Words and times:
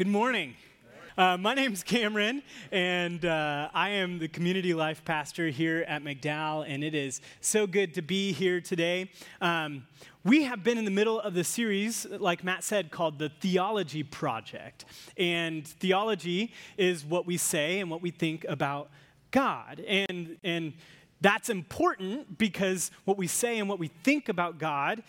Good 0.00 0.08
morning. 0.08 0.54
Uh, 1.18 1.36
my 1.36 1.52
name's 1.52 1.82
Cameron, 1.82 2.42
and 2.72 3.22
uh, 3.22 3.68
I 3.74 3.90
am 3.90 4.18
the 4.18 4.28
community 4.28 4.72
life 4.72 5.04
pastor 5.04 5.48
here 5.48 5.84
at 5.86 6.02
McDowell, 6.02 6.64
and 6.66 6.82
it 6.82 6.94
is 6.94 7.20
so 7.42 7.66
good 7.66 7.92
to 7.96 8.00
be 8.00 8.32
here 8.32 8.62
today. 8.62 9.10
Um, 9.42 9.86
we 10.24 10.44
have 10.44 10.64
been 10.64 10.78
in 10.78 10.86
the 10.86 10.90
middle 10.90 11.20
of 11.20 11.34
the 11.34 11.44
series, 11.44 12.06
like 12.06 12.42
Matt 12.42 12.64
said, 12.64 12.90
called 12.90 13.18
the 13.18 13.28
Theology 13.28 14.02
Project. 14.02 14.86
And 15.18 15.68
theology 15.68 16.54
is 16.78 17.04
what 17.04 17.26
we 17.26 17.36
say 17.36 17.78
and 17.78 17.90
what 17.90 18.00
we 18.00 18.10
think 18.10 18.46
about 18.48 18.88
God. 19.32 19.80
And, 19.80 20.38
and 20.42 20.72
that's 21.20 21.50
important 21.50 22.38
because 22.38 22.90
what 23.04 23.18
we 23.18 23.26
say 23.26 23.58
and 23.58 23.68
what 23.68 23.78
we 23.78 23.88
think 24.02 24.30
about 24.30 24.56
God 24.56 25.02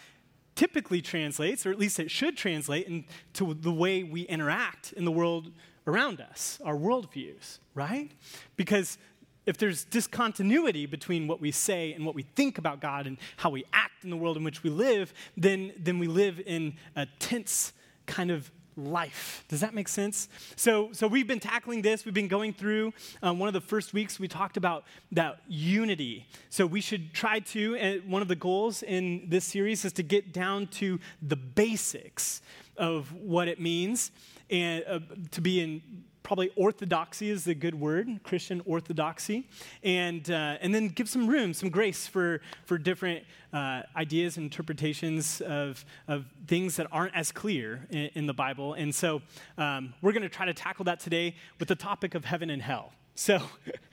typically 0.62 1.02
translates, 1.02 1.66
or 1.66 1.72
at 1.72 1.80
least 1.80 2.00
it 2.00 2.12
should 2.12 2.38
translate, 2.38 2.86
into 2.86 3.56
the 3.56 3.72
way 3.72 4.04
we 4.04 4.22
interact 4.22 4.94
in 4.94 5.06
the 5.06 5.12
world 5.12 5.52
around 5.88 6.22
us, 6.22 6.60
our 6.64 6.76
worldviews, 6.76 7.58
right? 7.74 8.12
Because 8.58 9.00
if 9.48 9.58
there's 9.58 9.86
discontinuity 9.86 10.86
between 10.86 11.28
what 11.28 11.42
we 11.42 11.50
say 11.50 11.94
and 11.94 12.06
what 12.06 12.14
we 12.14 12.22
think 12.22 12.60
about 12.60 12.80
God 12.80 13.08
and 13.08 13.18
how 13.38 13.50
we 13.50 13.66
act 13.74 14.04
in 14.04 14.12
the 14.12 14.16
world 14.16 14.38
in 14.38 14.44
which 14.44 14.62
we 14.62 14.70
live, 14.70 15.16
then, 15.36 15.74
then 15.80 15.98
we 15.98 16.06
live 16.06 16.40
in 16.46 16.76
a 16.96 17.08
tense 17.18 17.74
kind 18.06 18.30
of 18.30 18.52
life. 18.78 19.44
Does 19.48 19.62
that 19.62 19.74
make 19.74 19.88
sense? 19.88 20.30
So, 20.56 20.90
so 20.94 21.08
we've 21.08 21.28
been 21.28 21.40
tackling 21.40 21.82
this. 21.82 22.06
We've 22.06 22.14
been 22.14 22.28
going 22.28 22.54
through 22.54 22.94
um, 23.22 23.40
one 23.40 23.48
of 23.48 23.54
the 23.54 23.62
first 23.62 23.94
weeks. 23.94 24.20
We 24.20 24.28
talked 24.28 24.58
about 24.58 24.86
that 25.12 25.42
unity. 25.48 26.28
So 26.50 26.66
we 26.66 26.82
should 26.82 27.14
try 27.14 27.40
to. 27.40 27.76
And 27.76 28.10
one 28.10 28.22
of 28.22 28.28
the 28.28 28.36
goals 28.36 28.84
in 28.84 29.28
this 29.28 29.46
series 29.46 29.86
is 29.86 29.94
to 29.94 30.04
get 30.04 30.34
down 30.34 30.68
to 30.68 31.00
the 31.22 31.36
basics 31.36 32.42
of 32.78 33.14
what 33.14 33.48
it 33.48 33.60
means 33.60 34.12
and 34.50 34.84
uh, 34.88 35.00
to 35.32 35.42
be 35.42 35.62
in 35.62 35.82
probably 36.24 36.52
orthodoxy 36.56 37.30
is 37.30 37.48
a 37.48 37.56
good 37.56 37.76
word, 37.76 38.20
Christian 38.24 38.62
orthodoxy, 38.66 39.48
and, 39.84 40.30
uh, 40.30 40.58
and 40.62 40.74
then 40.74 40.88
give 40.88 41.10
some 41.10 41.28
room, 41.28 41.54
some 41.54 41.70
grace 41.70 42.08
for, 42.08 42.42
for 42.66 42.78
different 42.78 43.24
uh, 43.54 43.84
ideas 43.96 44.38
and 44.38 44.46
interpretations 44.46 45.42
of, 45.42 45.84
of 46.08 46.26
things 46.48 46.76
that 46.78 46.88
aren't 46.92 47.16
as 47.16 47.32
clear 47.32 47.88
in, 47.90 48.10
in 48.14 48.26
the 48.28 48.34
Bible. 48.34 48.74
And 48.74 48.94
so 48.94 49.22
um, 49.58 49.94
we're 50.02 50.14
going 50.14 50.24
to 50.24 50.30
try 50.30 50.46
to 50.46 50.54
tackle 50.54 50.86
that 50.86 51.00
today 51.00 51.36
with 51.60 51.68
the 51.68 51.76
topic 51.76 52.16
of 52.16 52.26
heaven 52.26 52.50
and 52.50 52.62
hell. 52.62 52.94
So 53.16 53.42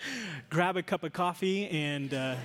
grab 0.50 0.76
a 0.76 0.82
cup 0.82 1.02
of 1.02 1.12
coffee 1.12 1.68
and. 1.68 2.12
Uh, 2.12 2.36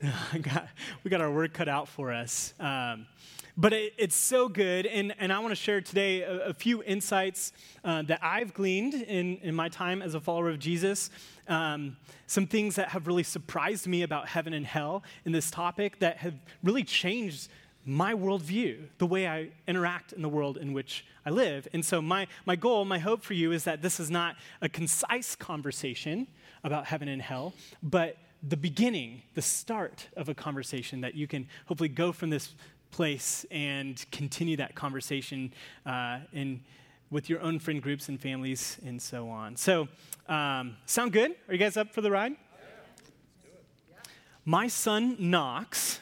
got, 0.42 0.68
we 1.04 1.10
got 1.10 1.20
our 1.20 1.30
work 1.30 1.52
cut 1.52 1.68
out 1.68 1.86
for 1.88 2.12
us. 2.12 2.54
Um, 2.58 3.06
but 3.56 3.72
it, 3.74 3.92
it's 3.98 4.16
so 4.16 4.48
good, 4.48 4.86
and, 4.86 5.14
and 5.18 5.32
I 5.32 5.38
want 5.40 5.50
to 5.50 5.56
share 5.56 5.82
today 5.82 6.22
a, 6.22 6.48
a 6.48 6.54
few 6.54 6.82
insights 6.82 7.52
uh, 7.84 8.02
that 8.02 8.20
I've 8.22 8.54
gleaned 8.54 8.94
in, 8.94 9.36
in 9.38 9.54
my 9.54 9.68
time 9.68 10.00
as 10.00 10.14
a 10.14 10.20
follower 10.20 10.48
of 10.48 10.58
Jesus. 10.58 11.10
Um, 11.48 11.98
some 12.26 12.46
things 12.46 12.76
that 12.76 12.88
have 12.90 13.06
really 13.06 13.22
surprised 13.22 13.86
me 13.86 14.02
about 14.02 14.28
heaven 14.28 14.54
and 14.54 14.64
hell 14.64 15.02
in 15.26 15.32
this 15.32 15.50
topic 15.50 15.98
that 15.98 16.18
have 16.18 16.34
really 16.62 16.84
changed 16.84 17.50
my 17.84 18.14
worldview, 18.14 18.86
the 18.98 19.06
way 19.06 19.26
I 19.26 19.48
interact 19.66 20.12
in 20.12 20.22
the 20.22 20.28
world 20.28 20.56
in 20.56 20.72
which 20.72 21.04
I 21.26 21.30
live. 21.30 21.68
And 21.74 21.84
so, 21.84 22.00
my, 22.00 22.26
my 22.46 22.56
goal, 22.56 22.84
my 22.84 22.98
hope 22.98 23.22
for 23.22 23.34
you 23.34 23.52
is 23.52 23.64
that 23.64 23.82
this 23.82 24.00
is 24.00 24.10
not 24.10 24.36
a 24.62 24.68
concise 24.68 25.34
conversation 25.34 26.26
about 26.62 26.86
heaven 26.86 27.08
and 27.08 27.20
hell, 27.20 27.54
but 27.82 28.16
the 28.42 28.56
beginning, 28.56 29.22
the 29.34 29.42
start 29.42 30.08
of 30.16 30.28
a 30.28 30.34
conversation 30.34 31.02
that 31.02 31.14
you 31.14 31.26
can 31.26 31.46
hopefully 31.66 31.88
go 31.88 32.12
from 32.12 32.30
this 32.30 32.54
place 32.90 33.44
and 33.50 34.04
continue 34.10 34.56
that 34.56 34.74
conversation 34.74 35.52
uh, 35.86 36.20
in, 36.32 36.60
with 37.10 37.28
your 37.28 37.40
own 37.40 37.58
friend 37.58 37.82
groups 37.82 38.08
and 38.08 38.20
families 38.20 38.78
and 38.84 39.00
so 39.00 39.28
on. 39.28 39.56
So, 39.56 39.88
um, 40.28 40.76
sound 40.86 41.12
good? 41.12 41.32
Are 41.48 41.52
you 41.52 41.58
guys 41.58 41.76
up 41.76 41.92
for 41.92 42.00
the 42.00 42.10
ride? 42.10 42.34
My 44.44 44.68
son 44.68 45.16
Knox 45.18 46.00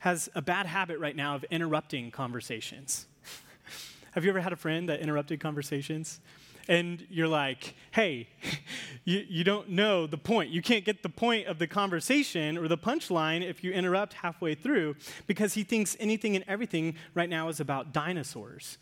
has 0.00 0.30
a 0.34 0.40
bad 0.40 0.66
habit 0.66 0.98
right 0.98 1.14
now 1.14 1.34
of 1.34 1.44
interrupting 1.44 2.10
conversations. 2.10 3.06
Have 4.12 4.24
you 4.24 4.30
ever 4.30 4.40
had 4.40 4.52
a 4.52 4.56
friend 4.56 4.88
that 4.88 5.00
interrupted 5.00 5.40
conversations? 5.40 6.20
And 6.68 7.06
you're 7.10 7.28
like, 7.28 7.74
hey, 7.90 8.28
you, 9.04 9.24
you 9.28 9.44
don't 9.44 9.70
know 9.70 10.06
the 10.06 10.18
point. 10.18 10.50
You 10.50 10.62
can't 10.62 10.84
get 10.84 11.02
the 11.02 11.08
point 11.08 11.46
of 11.46 11.58
the 11.58 11.66
conversation 11.66 12.56
or 12.56 12.68
the 12.68 12.78
punchline 12.78 13.48
if 13.48 13.64
you 13.64 13.72
interrupt 13.72 14.14
halfway 14.14 14.54
through 14.54 14.96
because 15.26 15.54
he 15.54 15.62
thinks 15.62 15.96
anything 16.00 16.36
and 16.36 16.44
everything 16.46 16.94
right 17.14 17.28
now 17.28 17.48
is 17.48 17.60
about 17.60 17.92
dinosaurs. 17.92 18.78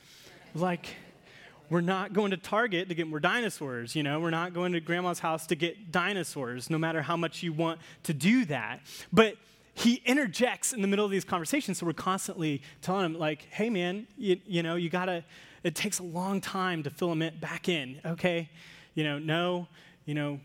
Like, 0.55 0.97
we're 1.71 1.81
not 1.81 2.13
going 2.13 2.31
to 2.31 2.37
Target 2.37 2.89
to 2.89 2.95
get 2.95 3.07
more 3.07 3.21
dinosaurs, 3.21 3.95
you 3.95 4.03
know, 4.03 4.21
we're 4.21 4.31
not 4.31 4.55
going 4.55 4.73
to 4.73 4.81
grandma's 4.81 5.19
house 5.19 5.47
to 5.49 5.55
get 5.55 5.93
dinosaurs, 5.93 6.71
no 6.71 6.79
matter 6.79 7.03
how 7.03 7.17
much 7.17 7.43
you 7.43 7.53
want 7.53 7.81
to 8.05 8.15
do 8.15 8.45
that. 8.47 8.81
But 9.13 9.37
he 9.75 10.03
interjects 10.07 10.73
in 10.73 10.83
the 10.83 10.89
middle 10.89 11.05
of 11.05 11.11
these 11.11 11.25
conversations, 11.25 11.79
so 11.79 11.87
we're 11.87 11.93
constantly 11.93 12.63
telling 12.81 13.05
him, 13.05 13.19
like, 13.19 13.47
hey 13.51 13.71
man, 13.71 14.07
you, 14.17 14.41
you 14.47 14.63
know, 14.63 14.77
you 14.77 14.91
gotta 14.91 15.25
it 15.63 15.75
takes 15.75 15.99
a 15.99 16.03
long 16.03 16.41
time 16.41 16.83
to 16.85 16.91
them 16.91 17.23
back 17.41 17.69
in, 17.69 18.01
okay? 18.05 18.49
You 18.95 19.05
know, 19.05 19.19
no, 19.19 19.69
you 20.05 20.15
know, 20.15 20.41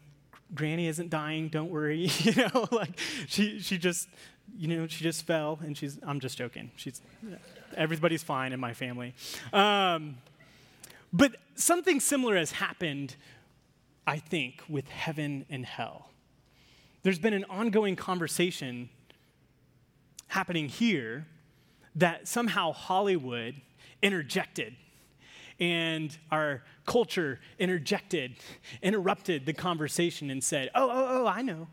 Granny 0.53 0.87
isn't 0.87 1.09
dying, 1.09 1.49
don't 1.49 1.69
worry. 1.69 2.09
you 2.19 2.35
know, 2.35 2.67
like 2.71 2.99
she, 3.27 3.59
she 3.59 3.77
just, 3.77 4.07
you 4.57 4.67
know, 4.67 4.87
she 4.87 5.03
just 5.03 5.25
fell 5.25 5.59
and 5.63 5.77
she's, 5.77 5.99
I'm 6.03 6.19
just 6.19 6.37
joking. 6.37 6.71
She's, 6.75 7.01
everybody's 7.75 8.23
fine 8.23 8.53
in 8.53 8.59
my 8.59 8.73
family. 8.73 9.13
Um, 9.51 10.17
but 11.11 11.35
something 11.55 11.99
similar 11.99 12.35
has 12.35 12.51
happened, 12.51 13.15
I 14.05 14.17
think, 14.17 14.61
with 14.67 14.87
heaven 14.87 15.45
and 15.49 15.65
hell. 15.65 16.09
There's 17.03 17.19
been 17.19 17.33
an 17.33 17.45
ongoing 17.49 17.95
conversation 17.95 18.89
happening 20.27 20.69
here 20.69 21.27
that 21.95 22.27
somehow 22.27 22.71
Hollywood 22.71 23.55
interjected 24.01 24.75
and 25.59 26.15
our 26.31 26.63
culture 26.85 27.39
interjected, 27.59 28.35
interrupted 28.81 29.45
the 29.45 29.53
conversation 29.53 30.29
and 30.29 30.43
said, 30.43 30.69
Oh, 30.75 30.89
oh, 30.89 31.07
oh, 31.09 31.27
I 31.27 31.41
know, 31.41 31.67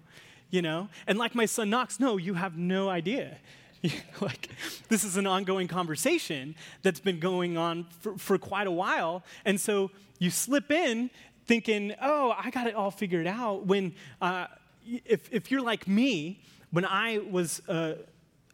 you 0.51 0.63
know? 0.63 0.89
And 1.07 1.19
like 1.19 1.35
my 1.35 1.47
son 1.47 1.71
Knox, 1.71 2.01
no, 2.01 2.17
you 2.17 2.35
have 2.35 2.57
no 2.57 2.89
idea. 2.89 3.39
like, 4.21 4.51
this 4.89 5.05
is 5.05 5.17
an 5.17 5.27
ongoing 5.27 5.69
conversation 5.69 6.55
that's 6.83 7.01
been 7.01 7.19
going 7.19 7.57
on 7.57 7.87
for, 8.01 8.19
for 8.19 8.39
quite 8.39 8.67
a 8.67 8.73
while. 8.73 9.25
And 9.45 9.61
so 9.61 9.91
you 10.19 10.31
slip 10.31 10.71
in 10.71 11.11
thinking, 11.47 11.95
Oh, 12.01 12.35
I 12.39 12.51
got 12.51 12.67
it 12.67 12.75
all 12.75 12.91
figured 12.91 13.27
out. 13.27 13.67
When, 13.67 13.95
uh, 14.21 14.47
if, 14.87 15.33
if 15.33 15.51
you're 15.51 15.63
like 15.63 15.89
me, 15.89 16.43
when 16.71 16.85
I 16.85 17.19
was 17.19 17.61
uh, 17.69 17.95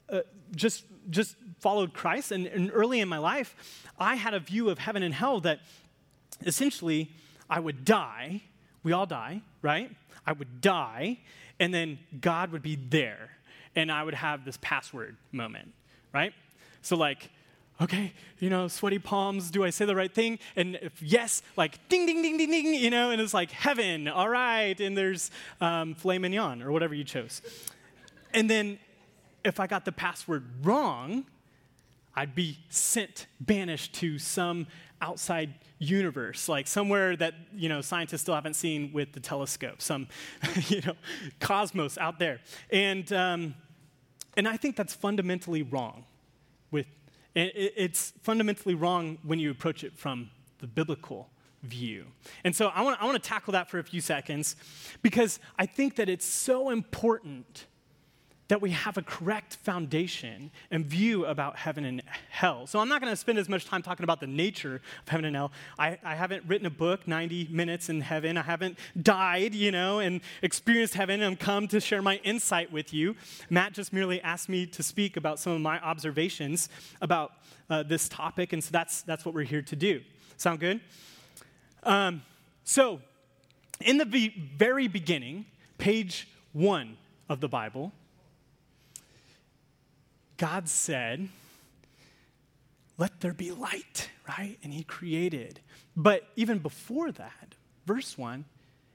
uh, 0.09 0.21
just 0.55 0.85
just 1.11 1.37
followed 1.59 1.93
Christ, 1.93 2.33
and, 2.33 2.47
and 2.47 2.71
early 2.73 3.01
in 3.01 3.09
my 3.09 3.19
life, 3.19 3.55
I 3.99 4.17
had 4.17 4.35
a 4.35 4.41
view 4.41 4.69
of 4.69 4.79
heaven 4.79 5.03
and 5.03 5.15
hell 5.15 5.41
that 5.41 5.61
essentially 6.45 7.11
I 7.49 7.61
would 7.61 7.85
die. 7.85 8.43
We 8.83 8.93
all 8.93 9.07
die, 9.07 9.43
right? 9.63 9.91
I 10.27 10.33
would 10.33 10.61
die, 10.61 11.19
and 11.59 11.73
then 11.73 11.99
God 12.21 12.53
would 12.53 12.63
be 12.63 12.77
there, 12.77 13.31
and 13.75 13.91
I 13.91 14.03
would 14.03 14.15
have 14.15 14.45
this 14.45 14.59
password 14.61 15.17
moment, 15.33 15.73
right? 16.13 16.33
So, 16.83 16.97
like, 16.97 17.31
okay, 17.81 18.13
you 18.39 18.51
know, 18.51 18.69
sweaty 18.69 18.99
palms, 18.99 19.51
do 19.51 19.65
I 19.65 19.71
say 19.71 19.85
the 19.85 19.95
right 19.95 20.13
thing? 20.13 20.39
And 20.57 20.79
if 20.83 21.03
yes, 21.03 21.43
like 21.57 21.89
ding, 21.89 22.07
ding, 22.07 22.23
ding, 22.23 22.37
ding, 22.37 22.51
ding, 22.51 22.75
you 22.75 22.91
know, 22.91 23.11
and 23.11 23.21
it's 23.21 23.35
like 23.35 23.51
heaven, 23.51 24.09
all 24.09 24.29
right, 24.29 24.79
and 24.81 24.97
there's 24.97 25.31
um, 25.61 25.95
filet 25.95 26.19
mignon 26.19 26.63
or 26.63 26.73
whatever 26.73 26.95
you 26.95 27.05
chose. 27.05 27.43
And 28.33 28.51
then 28.51 28.79
if 29.45 29.61
I 29.61 29.67
got 29.67 29.85
the 29.85 29.93
password 29.93 30.45
wrong, 30.63 31.25
I'd 32.17 32.35
be 32.35 32.59
sent, 32.71 33.27
banished 33.41 33.95
to 33.97 34.19
some 34.19 34.67
outside 35.03 35.55
universe, 35.79 36.49
like 36.49 36.67
somewhere 36.67 37.17
that 37.17 37.35
you 37.55 37.69
know 37.69 37.81
scientists 37.81 38.23
still 38.23 38.35
haven't 38.35 38.55
seen 38.55 38.93
with 38.93 39.13
the 39.13 39.21
telescope, 39.21 39.83
some 39.83 40.09
you 40.69 40.81
know 40.81 40.95
cosmos 41.41 41.99
out 41.99 42.19
there, 42.19 42.41
and 42.71 43.13
um, 43.13 43.55
and 44.37 44.49
I 44.49 44.57
think 44.57 44.77
that's 44.77 44.95
fundamentally 44.95 45.63
wrong. 45.63 46.05
With 46.71 46.87
it's 47.35 48.13
fundamentally 48.23 48.75
wrong 48.75 49.19
when 49.23 49.39
you 49.39 49.51
approach 49.51 49.85
it 49.85 49.97
from 49.97 50.31
the 50.59 50.67
biblical 50.67 51.29
view. 51.63 52.07
And 52.45 52.57
so 52.57 52.69
I 52.69 52.83
want 52.83 53.01
I 53.01 53.05
want 53.05 53.23
to 53.23 53.29
tackle 53.29 53.53
that 53.53 53.69
for 53.71 53.79
a 53.79 53.85
few 53.85 54.01
seconds 54.01 54.57
because 55.03 55.39
I 55.59 55.67
think 55.67 55.97
that 55.97 56.09
it's 56.09 56.25
so 56.25 56.71
important 56.71 57.67
that 58.49 58.63
we 58.63 58.71
have 58.71 58.97
a 58.97 59.03
correct 59.03 59.57
foundation 59.57 60.51
and 60.71 60.87
view 60.87 61.27
about 61.27 61.57
heaven 61.57 61.85
and 61.85 62.03
hell. 62.31 62.67
So 62.67 62.79
I'm 62.79 62.89
not 62.89 63.01
going 63.01 63.13
to 63.13 63.17
spend 63.17 63.39
as 63.39 63.49
much 63.49 63.65
time 63.65 63.83
talking 63.83 64.05
about 64.05 64.21
the 64.21 64.27
nature 64.27 64.77
of 64.77 65.09
heaven 65.09 65.25
and 65.25 65.35
hell. 65.35 65.53
I, 65.79 65.99
I, 66.05 66.15
haven't 66.15 66.45
written 66.47 66.67
a 66.67 66.71
book, 66.71 67.09
90 67.09 67.49
Minutes 67.51 67.89
in 67.89 68.01
Heaven. 68.01 68.37
I 68.37 68.43
haven't 68.43 68.79
died, 69.03 69.55
you 69.55 69.73
know, 69.73 69.99
and 69.99 70.21
experienced 70.43 70.95
heaven 70.95 71.23
and 71.23 71.39
come 71.39 71.67
to 71.69 71.81
share 71.81 72.03
my 72.03 72.17
insight 72.23 72.71
with 72.71 72.95
you. 72.95 73.17
Matt 73.51 73.73
just 73.73 73.93
merely 73.93 74.21
asked 74.23 74.49
me 74.49 74.67
to 74.67 74.83
speak 74.83 75.17
about 75.17 75.41
some 75.41 75.53
of 75.53 75.61
my 75.61 75.81
observations 75.81 76.69
about 77.01 77.33
uh, 77.69 77.83
this 77.83 78.09
topic, 78.09 78.53
and 78.53 78.63
so 78.63 78.71
that's, 78.71 79.03
that's 79.03 79.25
what 79.25 79.35
we're 79.35 79.43
here 79.43 79.63
to 79.63 79.77
do. 79.77 80.01
Sound 80.37 80.61
good? 80.61 80.81
Um, 81.83 82.23
so, 82.63 83.01
in 83.81 83.99
the 83.99 84.07
be- 84.07 84.53
very 84.57 84.87
beginning, 84.87 85.47
page 85.79 86.29
one 86.53 86.97
of 87.29 87.41
the 87.41 87.49
Bible, 87.49 87.93
God 90.37 90.69
said, 90.69 91.29
Let 92.99 93.21
there 93.21 93.33
be 93.33 93.51
light, 93.51 94.11
right? 94.29 94.59
And 94.63 94.73
He 94.73 94.83
created. 94.83 95.61
But 95.97 96.29
even 96.37 96.59
before 96.59 97.13
that, 97.13 97.55
verse 97.87 98.19
one, 98.19 98.45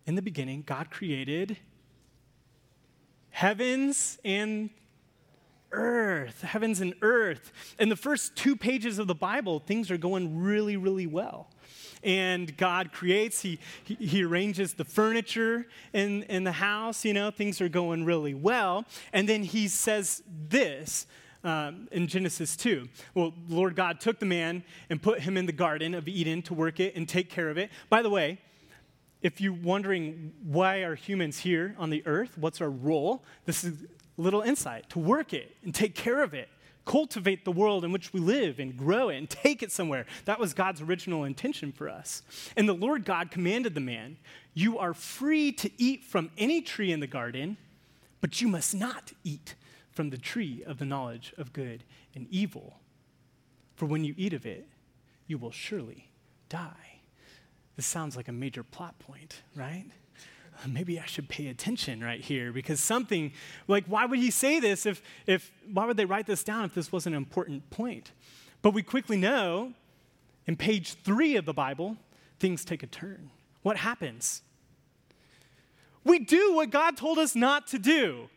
in 0.05 0.15
the 0.15 0.21
beginning, 0.21 0.63
God 0.65 0.91
created 0.91 1.57
heavens 3.29 4.19
and 4.23 4.69
earth, 5.71 6.41
heavens 6.41 6.81
and 6.81 6.93
earth. 7.01 7.51
In 7.79 7.89
the 7.89 7.95
first 7.95 8.35
two 8.35 8.55
pages 8.55 8.99
of 8.99 9.07
the 9.07 9.15
Bible, 9.15 9.59
things 9.59 9.89
are 9.89 9.97
going 9.97 10.41
really, 10.41 10.77
really 10.77 11.07
well. 11.07 11.49
And 12.03 12.55
God 12.57 12.91
creates, 12.91 13.41
He, 13.41 13.59
he, 13.83 13.95
he 13.95 14.23
arranges 14.23 14.73
the 14.73 14.85
furniture 14.85 15.67
in, 15.93 16.23
in 16.23 16.43
the 16.43 16.51
house, 16.51 17.05
you 17.05 17.13
know, 17.13 17.31
things 17.31 17.61
are 17.61 17.69
going 17.69 18.05
really 18.05 18.33
well. 18.33 18.85
And 19.13 19.29
then 19.29 19.43
He 19.43 19.67
says 19.67 20.23
this 20.49 21.05
um, 21.43 21.87
in 21.91 22.07
Genesis 22.07 22.55
2. 22.55 22.87
Well, 23.13 23.33
Lord 23.49 23.75
God 23.75 23.99
took 23.99 24.19
the 24.19 24.25
man 24.25 24.63
and 24.89 25.01
put 25.01 25.21
him 25.21 25.37
in 25.37 25.45
the 25.45 25.51
Garden 25.51 25.93
of 25.93 26.07
Eden 26.07 26.41
to 26.43 26.53
work 26.53 26.79
it 26.79 26.95
and 26.95 27.07
take 27.07 27.29
care 27.29 27.49
of 27.49 27.57
it. 27.57 27.71
By 27.89 28.01
the 28.01 28.09
way, 28.09 28.39
if 29.21 29.39
you're 29.39 29.53
wondering 29.53 30.33
why 30.43 30.77
are 30.77 30.95
humans 30.95 31.39
here 31.39 31.75
on 31.77 31.89
the 31.89 32.03
earth, 32.05 32.37
what's 32.37 32.61
our 32.61 32.69
role? 32.69 33.23
This 33.45 33.63
is 33.63 33.83
a 33.83 34.21
little 34.21 34.41
insight 34.41 34.89
to 34.89 34.99
work 34.99 35.33
it 35.33 35.55
and 35.63 35.73
take 35.73 35.95
care 35.95 36.23
of 36.23 36.33
it, 36.33 36.49
cultivate 36.85 37.45
the 37.45 37.51
world 37.51 37.85
in 37.85 37.91
which 37.91 38.13
we 38.13 38.19
live 38.19 38.59
and 38.59 38.75
grow 38.75 39.09
it 39.09 39.17
and 39.17 39.29
take 39.29 39.61
it 39.61 39.71
somewhere. 39.71 40.05
That 40.25 40.39
was 40.39 40.53
God's 40.53 40.81
original 40.81 41.23
intention 41.23 41.71
for 41.71 41.87
us. 41.87 42.23
And 42.57 42.67
the 42.67 42.73
Lord 42.73 43.05
God 43.05 43.29
commanded 43.29 43.75
the 43.75 43.81
man, 43.81 44.17
You 44.53 44.79
are 44.79 44.93
free 44.93 45.51
to 45.53 45.69
eat 45.77 46.03
from 46.03 46.31
any 46.37 46.61
tree 46.61 46.91
in 46.91 46.99
the 46.99 47.07
garden, 47.07 47.57
but 48.21 48.41
you 48.41 48.47
must 48.47 48.73
not 48.73 49.11
eat 49.23 49.55
from 49.91 50.09
the 50.09 50.17
tree 50.17 50.63
of 50.65 50.77
the 50.77 50.85
knowledge 50.85 51.33
of 51.37 51.53
good 51.53 51.83
and 52.15 52.27
evil. 52.29 52.79
For 53.75 53.85
when 53.85 54.03
you 54.03 54.13
eat 54.17 54.33
of 54.33 54.45
it, 54.45 54.67
you 55.27 55.37
will 55.37 55.51
surely 55.51 56.09
die. 56.49 56.99
This 57.75 57.85
sounds 57.85 58.15
like 58.15 58.27
a 58.27 58.33
major 58.33 58.63
plot 58.63 58.99
point, 58.99 59.41
right? 59.55 59.85
Uh, 60.63 60.67
maybe 60.67 60.99
I 60.99 61.05
should 61.05 61.29
pay 61.29 61.47
attention 61.47 62.03
right 62.03 62.19
here 62.19 62.51
because 62.51 62.79
something 62.79 63.31
like 63.67 63.85
why 63.85 64.05
would 64.05 64.19
he 64.19 64.29
say 64.29 64.59
this 64.59 64.85
if 64.85 65.01
if 65.25 65.51
why 65.71 65.85
would 65.85 65.97
they 65.97 66.05
write 66.05 66.27
this 66.27 66.43
down 66.43 66.65
if 66.65 66.73
this 66.73 66.91
wasn't 66.91 67.15
an 67.15 67.17
important 67.17 67.69
point? 67.69 68.11
But 68.61 68.73
we 68.73 68.83
quickly 68.83 69.17
know 69.17 69.73
in 70.45 70.55
page 70.57 70.95
3 71.03 71.37
of 71.37 71.45
the 71.45 71.53
Bible 71.53 71.97
things 72.39 72.65
take 72.65 72.83
a 72.83 72.87
turn. 72.87 73.31
What 73.63 73.77
happens? 73.77 74.41
We 76.03 76.19
do 76.19 76.55
what 76.55 76.71
God 76.71 76.97
told 76.97 77.17
us 77.19 77.35
not 77.35 77.67
to 77.67 77.79
do. 77.79 78.29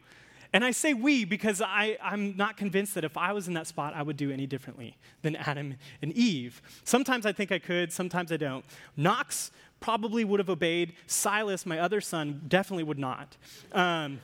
And 0.55 0.65
I 0.65 0.71
say 0.71 0.95
we 0.95 1.25
because 1.25 1.61
I, 1.61 1.99
I'm 2.01 2.37
not 2.37 2.57
convinced 2.57 2.95
that 2.95 3.03
if 3.03 3.17
I 3.17 3.33
was 3.33 3.49
in 3.49 3.55
that 3.55 3.67
spot, 3.67 3.93
I 3.93 4.03
would 4.03 4.17
do 4.17 4.31
any 4.31 4.47
differently 4.47 4.97
than 5.23 5.35
Adam 5.35 5.75
and 6.01 6.13
Eve. 6.13 6.63
Sometimes 6.85 7.27
I 7.27 7.33
think 7.33 7.51
I 7.51 7.59
could, 7.59 7.93
sometimes 7.93 8.31
I 8.31 8.37
don't. 8.37 8.65
Knox 8.97 9.51
probably 9.81 10.25
would 10.25 10.39
have 10.39 10.49
obeyed. 10.49 10.95
Silas, 11.09 11.67
my 11.67 11.81
other 11.81 12.01
son, 12.01 12.43
definitely 12.47 12.85
would 12.85 13.01
not. 13.01 13.37
Um, 13.73 14.21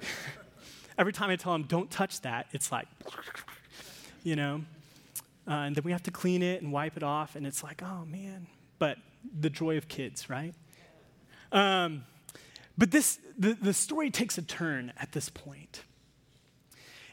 every 0.96 1.12
time 1.12 1.28
I 1.28 1.34
tell 1.34 1.56
him, 1.56 1.64
don't 1.64 1.90
touch 1.90 2.20
that, 2.20 2.46
it's 2.52 2.70
like, 2.70 2.86
you 4.22 4.36
know? 4.36 4.62
Uh, 5.48 5.54
and 5.54 5.74
then 5.74 5.82
we 5.82 5.90
have 5.90 6.04
to 6.04 6.12
clean 6.12 6.44
it 6.44 6.62
and 6.62 6.70
wipe 6.72 6.96
it 6.96 7.02
off, 7.02 7.34
and 7.34 7.48
it's 7.48 7.64
like, 7.64 7.82
oh 7.82 8.04
man. 8.04 8.46
But 8.78 8.96
the 9.40 9.50
joy 9.50 9.76
of 9.76 9.88
kids, 9.88 10.30
right? 10.30 10.54
Um, 11.50 12.04
but 12.76 12.90
this, 12.90 13.18
the, 13.38 13.54
the 13.54 13.72
story 13.72 14.10
takes 14.10 14.38
a 14.38 14.42
turn 14.42 14.92
at 14.98 15.12
this 15.12 15.28
point. 15.28 15.82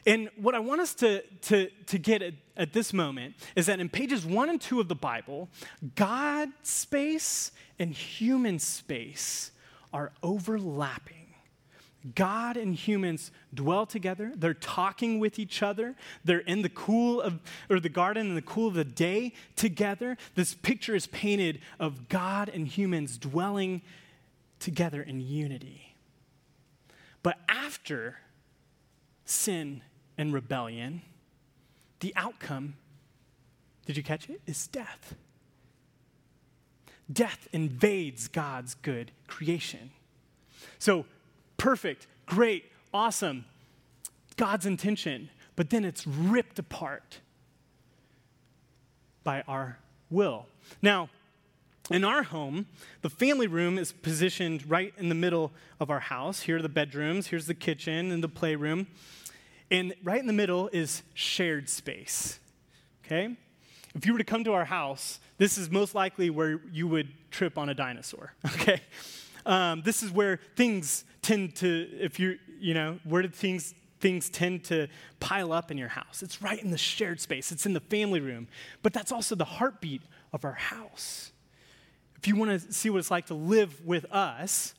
And 0.06 0.30
what 0.36 0.54
I 0.54 0.60
want 0.60 0.80
us 0.80 0.94
to, 0.96 1.22
to, 1.42 1.68
to 1.86 1.98
get 1.98 2.22
at, 2.22 2.34
at 2.56 2.72
this 2.72 2.92
moment 2.92 3.34
is 3.54 3.66
that 3.66 3.80
in 3.80 3.88
pages 3.88 4.24
one 4.24 4.48
and 4.48 4.60
two 4.60 4.80
of 4.80 4.88
the 4.88 4.94
Bible, 4.94 5.48
God 5.94 6.48
space 6.62 7.52
and 7.78 7.92
human 7.92 8.58
space 8.58 9.52
are 9.92 10.12
overlapping. 10.22 11.16
God 12.14 12.56
and 12.56 12.74
humans 12.74 13.30
dwell 13.52 13.84
together. 13.84 14.32
They're 14.34 14.54
talking 14.54 15.18
with 15.18 15.38
each 15.38 15.62
other. 15.62 15.96
They're 16.24 16.38
in 16.38 16.62
the 16.62 16.70
cool 16.70 17.20
of, 17.20 17.40
or 17.68 17.78
the 17.78 17.90
garden 17.90 18.28
in 18.28 18.34
the 18.34 18.42
cool 18.42 18.68
of 18.68 18.74
the 18.74 18.84
day 18.84 19.34
together. 19.54 20.16
This 20.34 20.54
picture 20.54 20.94
is 20.94 21.06
painted 21.08 21.60
of 21.78 22.08
God 22.08 22.48
and 22.48 22.66
humans 22.66 23.18
dwelling 23.18 23.82
together 24.60 25.02
in 25.02 25.20
unity. 25.20 25.96
But 27.22 27.38
after 27.48 28.18
sin 29.24 29.82
and 30.16 30.32
rebellion, 30.32 31.02
the 32.00 32.12
outcome, 32.16 32.74
did 33.86 33.96
you 33.96 34.02
catch 34.02 34.28
it? 34.30 34.40
Is 34.46 34.66
death. 34.68 35.14
Death 37.12 37.48
invades 37.52 38.28
God's 38.28 38.74
good 38.74 39.10
creation. 39.26 39.90
So, 40.78 41.06
perfect, 41.56 42.06
great, 42.26 42.70
awesome, 42.94 43.44
God's 44.36 44.66
intention, 44.66 45.28
but 45.56 45.70
then 45.70 45.84
it's 45.84 46.06
ripped 46.06 46.58
apart 46.58 47.20
by 49.24 49.42
our 49.48 49.78
will. 50.08 50.46
Now, 50.80 51.10
in 51.90 52.04
our 52.04 52.22
home, 52.22 52.66
the 53.02 53.10
family 53.10 53.46
room 53.46 53.76
is 53.76 53.92
positioned 53.92 54.68
right 54.70 54.94
in 54.96 55.08
the 55.08 55.14
middle 55.14 55.52
of 55.80 55.90
our 55.90 56.00
house. 56.00 56.42
Here 56.42 56.58
are 56.58 56.62
the 56.62 56.68
bedrooms, 56.68 57.26
here's 57.26 57.46
the 57.46 57.54
kitchen 57.54 58.12
and 58.12 58.22
the 58.22 58.28
playroom. 58.28 58.86
And 59.70 59.94
right 60.02 60.20
in 60.20 60.26
the 60.26 60.32
middle 60.32 60.68
is 60.72 61.02
shared 61.14 61.68
space. 61.68 62.38
Okay? 63.04 63.36
If 63.94 64.06
you 64.06 64.12
were 64.12 64.18
to 64.18 64.24
come 64.24 64.44
to 64.44 64.52
our 64.52 64.64
house, 64.64 65.18
this 65.38 65.58
is 65.58 65.68
most 65.70 65.94
likely 65.94 66.30
where 66.30 66.60
you 66.72 66.86
would 66.86 67.08
trip 67.30 67.58
on 67.58 67.68
a 67.68 67.74
dinosaur. 67.74 68.34
Okay? 68.46 68.80
Um, 69.46 69.80
this 69.82 70.02
is 70.02 70.10
where 70.10 70.38
things 70.54 71.04
tend 71.22 71.56
to, 71.56 71.88
if 71.98 72.20
you, 72.20 72.38
you 72.60 72.74
know, 72.74 72.98
where 73.04 73.22
do 73.22 73.28
things 73.28 73.74
things 74.00 74.30
tend 74.30 74.64
to 74.64 74.88
pile 75.18 75.52
up 75.52 75.70
in 75.70 75.76
your 75.76 75.88
house. 75.88 76.22
It's 76.22 76.40
right 76.40 76.62
in 76.62 76.70
the 76.70 76.78
shared 76.78 77.20
space, 77.20 77.52
it's 77.52 77.66
in 77.66 77.74
the 77.74 77.80
family 77.80 78.20
room. 78.20 78.48
But 78.82 78.92
that's 78.92 79.12
also 79.12 79.34
the 79.34 79.44
heartbeat 79.44 80.02
of 80.32 80.44
our 80.44 80.54
house 80.54 81.32
if 82.20 82.28
you 82.28 82.36
want 82.36 82.50
to 82.50 82.72
see 82.72 82.90
what 82.90 82.98
it's 82.98 83.10
like 83.10 83.26
to 83.26 83.34
live 83.34 83.84
with 83.84 84.04
us, 84.12 84.74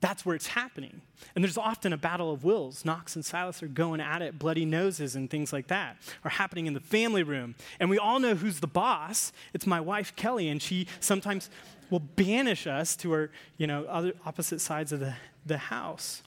that's 0.00 0.26
where 0.26 0.34
it's 0.34 0.48
happening. 0.48 1.00
And 1.36 1.44
there's 1.44 1.56
often 1.56 1.92
a 1.92 1.96
battle 1.96 2.32
of 2.32 2.42
wills. 2.42 2.84
Knox 2.84 3.14
and 3.14 3.24
Silas 3.24 3.62
are 3.62 3.68
going 3.68 4.00
at 4.00 4.20
it, 4.20 4.36
bloody 4.36 4.64
noses 4.64 5.14
and 5.14 5.30
things 5.30 5.52
like 5.52 5.68
that 5.68 5.96
are 6.24 6.30
happening 6.30 6.66
in 6.66 6.74
the 6.74 6.80
family 6.80 7.22
room. 7.22 7.54
And 7.78 7.88
we 7.88 7.98
all 7.98 8.18
know 8.18 8.34
who's 8.34 8.58
the 8.58 8.66
boss. 8.66 9.32
It's 9.54 9.64
my 9.64 9.80
wife, 9.80 10.16
Kelly, 10.16 10.48
and 10.48 10.60
she 10.60 10.88
sometimes 10.98 11.48
will 11.88 12.00
banish 12.00 12.66
us 12.66 12.96
to 12.96 13.12
our, 13.12 13.30
you 13.58 13.68
know, 13.68 13.84
other 13.84 14.12
opposite 14.26 14.60
sides 14.60 14.90
of 14.90 14.98
the, 14.98 15.14
the 15.46 15.58
house. 15.58 16.24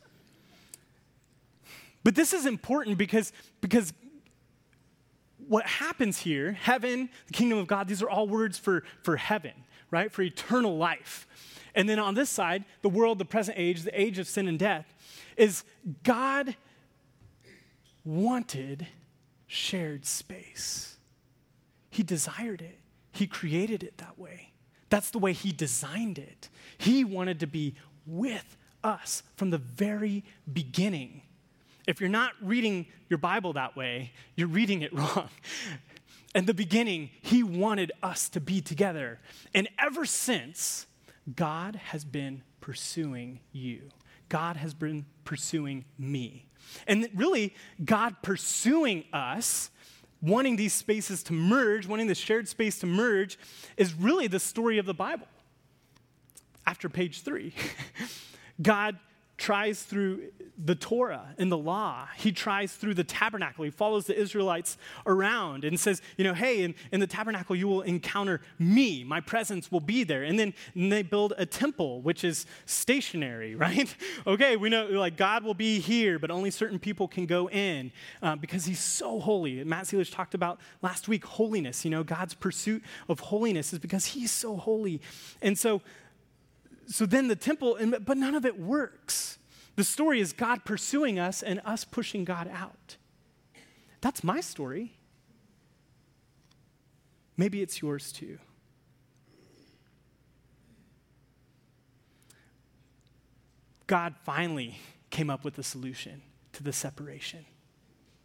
But 2.05 2.15
this 2.15 2.31
is 2.31 2.45
important 2.45 2.97
because, 2.97 3.33
because 3.59 3.93
what 5.47 5.65
happens 5.65 6.19
here, 6.19 6.53
heaven, 6.53 7.09
the 7.27 7.33
kingdom 7.33 7.57
of 7.57 7.67
God, 7.67 7.87
these 7.87 8.01
are 8.01 8.09
all 8.09 8.27
words 8.27 8.57
for, 8.57 8.83
for 9.03 9.17
heaven, 9.17 9.53
right? 9.91 10.11
For 10.11 10.21
eternal 10.21 10.77
life. 10.77 11.27
And 11.73 11.89
then 11.89 11.99
on 11.99 12.15
this 12.15 12.29
side, 12.29 12.63
the 12.81 12.89
world, 12.89 13.19
the 13.19 13.25
present 13.25 13.57
age, 13.59 13.83
the 13.83 13.99
age 13.99 14.17
of 14.17 14.27
sin 14.27 14.47
and 14.47 14.57
death, 14.57 14.85
is 15.37 15.63
God 16.03 16.55
wanted 18.03 18.87
shared 19.47 20.05
space. 20.05 20.97
He 21.89 22.03
desired 22.03 22.61
it, 22.61 22.79
He 23.11 23.27
created 23.27 23.83
it 23.83 23.97
that 23.97 24.17
way. 24.17 24.51
That's 24.89 25.11
the 25.11 25.19
way 25.19 25.33
He 25.33 25.51
designed 25.51 26.17
it. 26.17 26.49
He 26.77 27.03
wanted 27.03 27.39
to 27.41 27.47
be 27.47 27.75
with 28.05 28.57
us 28.83 29.23
from 29.35 29.49
the 29.49 29.57
very 29.57 30.23
beginning. 30.51 31.21
If 31.87 31.99
you're 31.99 32.09
not 32.09 32.33
reading 32.41 32.87
your 33.09 33.17
Bible 33.17 33.53
that 33.53 33.75
way, 33.75 34.11
you're 34.35 34.47
reading 34.47 34.81
it 34.81 34.93
wrong. 34.93 35.29
In 36.35 36.45
the 36.45 36.53
beginning, 36.53 37.09
He 37.21 37.41
wanted 37.41 37.93
us 38.03 38.29
to 38.29 38.41
be 38.41 38.61
together. 38.61 39.19
And 39.53 39.69
ever 39.79 40.05
since, 40.05 40.85
God 41.33 41.77
has 41.77 42.03
been 42.03 42.43
pursuing 42.59 43.39
you. 43.53 43.89
God 44.27 44.57
has 44.57 44.73
been 44.73 45.05
pursuing 45.23 45.85
me. 45.97 46.45
And 46.87 47.07
really, 47.15 47.55
God 47.83 48.17
pursuing 48.21 49.05
us, 49.13 49.69
wanting 50.21 50.57
these 50.57 50.73
spaces 50.73 51.23
to 51.23 51.33
merge, 51.33 51.87
wanting 51.87 52.07
the 52.07 52.15
shared 52.15 52.47
space 52.49 52.79
to 52.79 52.85
merge, 52.85 53.39
is 53.77 53.93
really 53.93 54.27
the 54.27 54.39
story 54.39 54.77
of 54.77 54.85
the 54.85 54.93
Bible. 54.93 55.27
After 56.67 56.89
page 56.89 57.21
three, 57.21 57.53
God 58.61 58.97
tries 59.37 59.83
through 59.83 60.21
the 60.57 60.75
Torah 60.75 61.35
and 61.37 61.51
the 61.51 61.57
law. 61.57 62.07
He 62.17 62.31
tries 62.31 62.73
through 62.73 62.93
the 62.93 63.03
tabernacle. 63.03 63.65
He 63.65 63.71
follows 63.71 64.05
the 64.05 64.17
Israelites 64.17 64.77
around 65.05 65.65
and 65.65 65.77
says, 65.77 66.01
you 66.17 66.23
know, 66.23 66.33
hey, 66.33 66.63
in, 66.63 66.75
in 66.91 67.01
the 67.01 67.07
tabernacle, 67.07 67.55
you 67.55 67.67
will 67.67 67.81
encounter 67.81 68.39
me. 68.57 69.03
My 69.03 69.19
presence 69.19 69.71
will 69.71 69.81
be 69.81 70.03
there. 70.03 70.23
And 70.23 70.39
then 70.39 70.53
and 70.73 70.91
they 70.91 71.03
build 71.03 71.33
a 71.37 71.45
temple, 71.45 72.01
which 72.01 72.23
is 72.23 72.45
stationary, 72.65 73.55
right? 73.65 73.93
okay, 74.25 74.55
we 74.55 74.69
know, 74.69 74.85
like, 74.85 75.17
God 75.17 75.43
will 75.43 75.53
be 75.53 75.79
here, 75.79 76.17
but 76.19 76.31
only 76.31 76.51
certain 76.51 76.79
people 76.79 77.07
can 77.07 77.25
go 77.25 77.49
in 77.49 77.91
uh, 78.21 78.35
because 78.35 78.65
he's 78.65 78.79
so 78.79 79.19
holy. 79.19 79.63
Matt 79.63 79.85
Seelish 79.85 80.13
talked 80.13 80.33
about 80.33 80.59
last 80.81 81.07
week 81.07 81.25
holiness. 81.25 81.83
You 81.83 81.91
know, 81.91 82.03
God's 82.03 82.33
pursuit 82.33 82.83
of 83.09 83.19
holiness 83.19 83.73
is 83.73 83.79
because 83.79 84.05
he's 84.05 84.31
so 84.31 84.55
holy. 84.55 85.01
And 85.41 85.57
so, 85.57 85.81
so 86.87 87.05
then 87.05 87.27
the 87.27 87.35
temple, 87.35 87.77
but 88.01 88.17
none 88.17 88.35
of 88.35 88.45
it 88.45 88.59
works. 88.59 89.37
The 89.75 89.83
story 89.83 90.19
is 90.19 90.33
God 90.33 90.63
pursuing 90.65 91.19
us 91.19 91.43
and 91.43 91.61
us 91.65 91.83
pushing 91.83 92.23
God 92.23 92.49
out. 92.53 92.97
That's 94.01 94.23
my 94.23 94.39
story. 94.39 94.93
Maybe 97.37 97.61
it's 97.61 97.81
yours 97.81 98.11
too. 98.11 98.37
God 103.87 104.15
finally 104.23 104.77
came 105.09 105.29
up 105.29 105.43
with 105.43 105.57
a 105.57 105.63
solution 105.63 106.21
to 106.53 106.63
the 106.63 106.71
separation, 106.71 107.45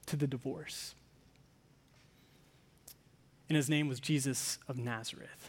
to 0.06 0.16
the 0.16 0.26
divorce. 0.26 0.94
And 3.48 3.56
his 3.56 3.68
name 3.68 3.88
was 3.88 4.00
Jesus 4.00 4.58
of 4.68 4.78
Nazareth. 4.78 5.39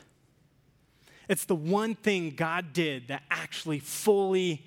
It's 1.32 1.46
the 1.46 1.56
one 1.56 1.96
thing 1.96 2.32
God 2.32 2.74
did 2.74 3.08
that 3.08 3.24
actually 3.32 3.80
fully 3.80 4.66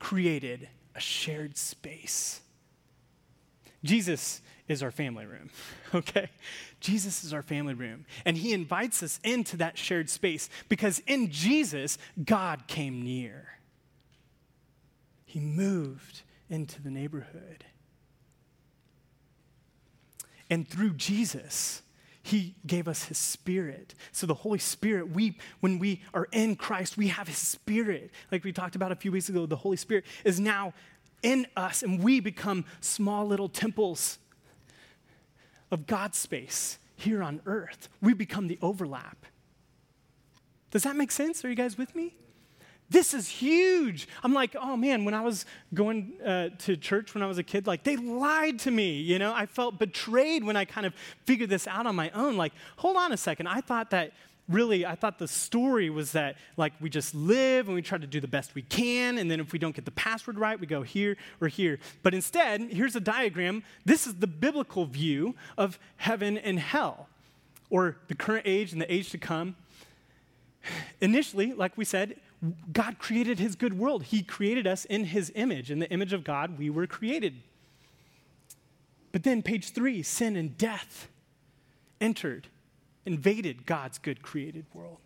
created 0.00 0.68
a 0.96 1.00
shared 1.00 1.56
space. 1.56 2.40
Jesus 3.84 4.40
is 4.66 4.82
our 4.82 4.90
family 4.90 5.26
room, 5.26 5.48
okay? 5.94 6.28
Jesus 6.80 7.22
is 7.22 7.32
our 7.32 7.40
family 7.40 7.74
room. 7.74 8.04
And 8.24 8.36
he 8.36 8.52
invites 8.52 9.00
us 9.04 9.20
into 9.22 9.58
that 9.58 9.78
shared 9.78 10.10
space 10.10 10.50
because 10.68 10.98
in 11.06 11.30
Jesus, 11.30 11.98
God 12.24 12.66
came 12.66 13.02
near. 13.02 13.46
He 15.24 15.38
moved 15.38 16.22
into 16.50 16.82
the 16.82 16.90
neighborhood. 16.90 17.64
And 20.50 20.66
through 20.66 20.94
Jesus, 20.94 21.82
he 22.26 22.56
gave 22.66 22.88
us 22.88 23.04
his 23.04 23.18
spirit. 23.18 23.94
So 24.10 24.26
the 24.26 24.34
Holy 24.34 24.58
Spirit, 24.58 25.10
we 25.10 25.38
when 25.60 25.78
we 25.78 26.02
are 26.12 26.26
in 26.32 26.56
Christ, 26.56 26.96
we 26.96 27.06
have 27.06 27.28
his 27.28 27.38
spirit. 27.38 28.10
Like 28.32 28.42
we 28.42 28.50
talked 28.50 28.74
about 28.74 28.90
a 28.90 28.96
few 28.96 29.12
weeks 29.12 29.28
ago, 29.28 29.46
the 29.46 29.54
Holy 29.54 29.76
Spirit 29.76 30.04
is 30.24 30.40
now 30.40 30.74
in 31.22 31.46
us 31.56 31.84
and 31.84 32.02
we 32.02 32.18
become 32.18 32.64
small 32.80 33.26
little 33.26 33.48
temples 33.48 34.18
of 35.70 35.86
God's 35.86 36.18
space 36.18 36.80
here 36.96 37.22
on 37.22 37.42
earth. 37.46 37.88
We 38.02 38.12
become 38.12 38.48
the 38.48 38.58
overlap. 38.60 39.26
Does 40.72 40.82
that 40.82 40.96
make 40.96 41.12
sense? 41.12 41.44
Are 41.44 41.48
you 41.48 41.54
guys 41.54 41.78
with 41.78 41.94
me? 41.94 42.16
This 42.88 43.14
is 43.14 43.28
huge. 43.28 44.06
I'm 44.22 44.32
like, 44.32 44.54
oh 44.60 44.76
man, 44.76 45.04
when 45.04 45.14
I 45.14 45.22
was 45.22 45.44
going 45.74 46.14
uh, 46.24 46.50
to 46.58 46.76
church 46.76 47.14
when 47.14 47.22
I 47.22 47.26
was 47.26 47.38
a 47.38 47.42
kid, 47.42 47.66
like 47.66 47.82
they 47.82 47.96
lied 47.96 48.60
to 48.60 48.70
me. 48.70 49.00
You 49.00 49.18
know, 49.18 49.32
I 49.34 49.46
felt 49.46 49.78
betrayed 49.78 50.44
when 50.44 50.56
I 50.56 50.64
kind 50.64 50.86
of 50.86 50.94
figured 51.24 51.50
this 51.50 51.66
out 51.66 51.86
on 51.86 51.96
my 51.96 52.10
own. 52.10 52.36
Like, 52.36 52.52
hold 52.76 52.96
on 52.96 53.12
a 53.12 53.16
second. 53.16 53.48
I 53.48 53.60
thought 53.60 53.90
that 53.90 54.12
really, 54.48 54.86
I 54.86 54.94
thought 54.94 55.18
the 55.18 55.26
story 55.26 55.90
was 55.90 56.12
that 56.12 56.36
like 56.56 56.72
we 56.80 56.88
just 56.88 57.14
live 57.14 57.66
and 57.66 57.74
we 57.74 57.82
try 57.82 57.98
to 57.98 58.06
do 58.06 58.20
the 58.20 58.28
best 58.28 58.54
we 58.54 58.62
can. 58.62 59.18
And 59.18 59.28
then 59.30 59.40
if 59.40 59.52
we 59.52 59.58
don't 59.58 59.74
get 59.74 59.84
the 59.84 59.90
password 59.90 60.38
right, 60.38 60.58
we 60.58 60.66
go 60.66 60.82
here 60.82 61.16
or 61.40 61.48
here. 61.48 61.78
But 62.02 62.14
instead, 62.14 62.60
here's 62.60 62.94
a 62.94 63.00
diagram. 63.00 63.64
This 63.84 64.06
is 64.06 64.14
the 64.14 64.26
biblical 64.26 64.84
view 64.86 65.34
of 65.58 65.78
heaven 65.96 66.38
and 66.38 66.60
hell, 66.60 67.08
or 67.68 67.96
the 68.08 68.14
current 68.14 68.46
age 68.46 68.72
and 68.72 68.80
the 68.80 68.92
age 68.92 69.10
to 69.10 69.18
come. 69.18 69.56
Initially, 71.00 71.52
like 71.52 71.76
we 71.76 71.84
said, 71.84 72.16
God 72.72 72.98
created 72.98 73.38
his 73.38 73.56
good 73.56 73.78
world. 73.78 74.04
He 74.04 74.22
created 74.22 74.66
us 74.66 74.84
in 74.84 75.04
his 75.04 75.32
image. 75.34 75.70
In 75.70 75.78
the 75.78 75.90
image 75.90 76.12
of 76.12 76.22
God, 76.22 76.58
we 76.58 76.70
were 76.70 76.86
created. 76.86 77.42
But 79.12 79.22
then, 79.22 79.42
page 79.42 79.70
three 79.70 80.02
sin 80.02 80.36
and 80.36 80.56
death 80.58 81.08
entered, 82.00 82.48
invaded 83.06 83.64
God's 83.64 83.98
good 83.98 84.22
created 84.22 84.66
world. 84.74 84.98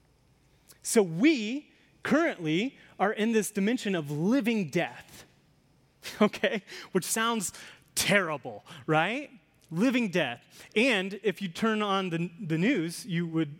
So 0.82 1.02
we 1.02 1.70
currently 2.02 2.76
are 2.98 3.12
in 3.12 3.32
this 3.32 3.50
dimension 3.50 3.94
of 3.94 4.10
living 4.10 4.68
death, 4.68 5.24
okay? 6.22 6.62
Which 6.92 7.04
sounds 7.04 7.52
terrible, 7.94 8.64
right? 8.86 9.30
Living 9.70 10.08
death. 10.08 10.42
And 10.74 11.20
if 11.22 11.40
you 11.40 11.48
turn 11.48 11.82
on 11.82 12.10
the, 12.10 12.30
the 12.40 12.58
news, 12.58 13.06
you 13.06 13.26
would 13.26 13.54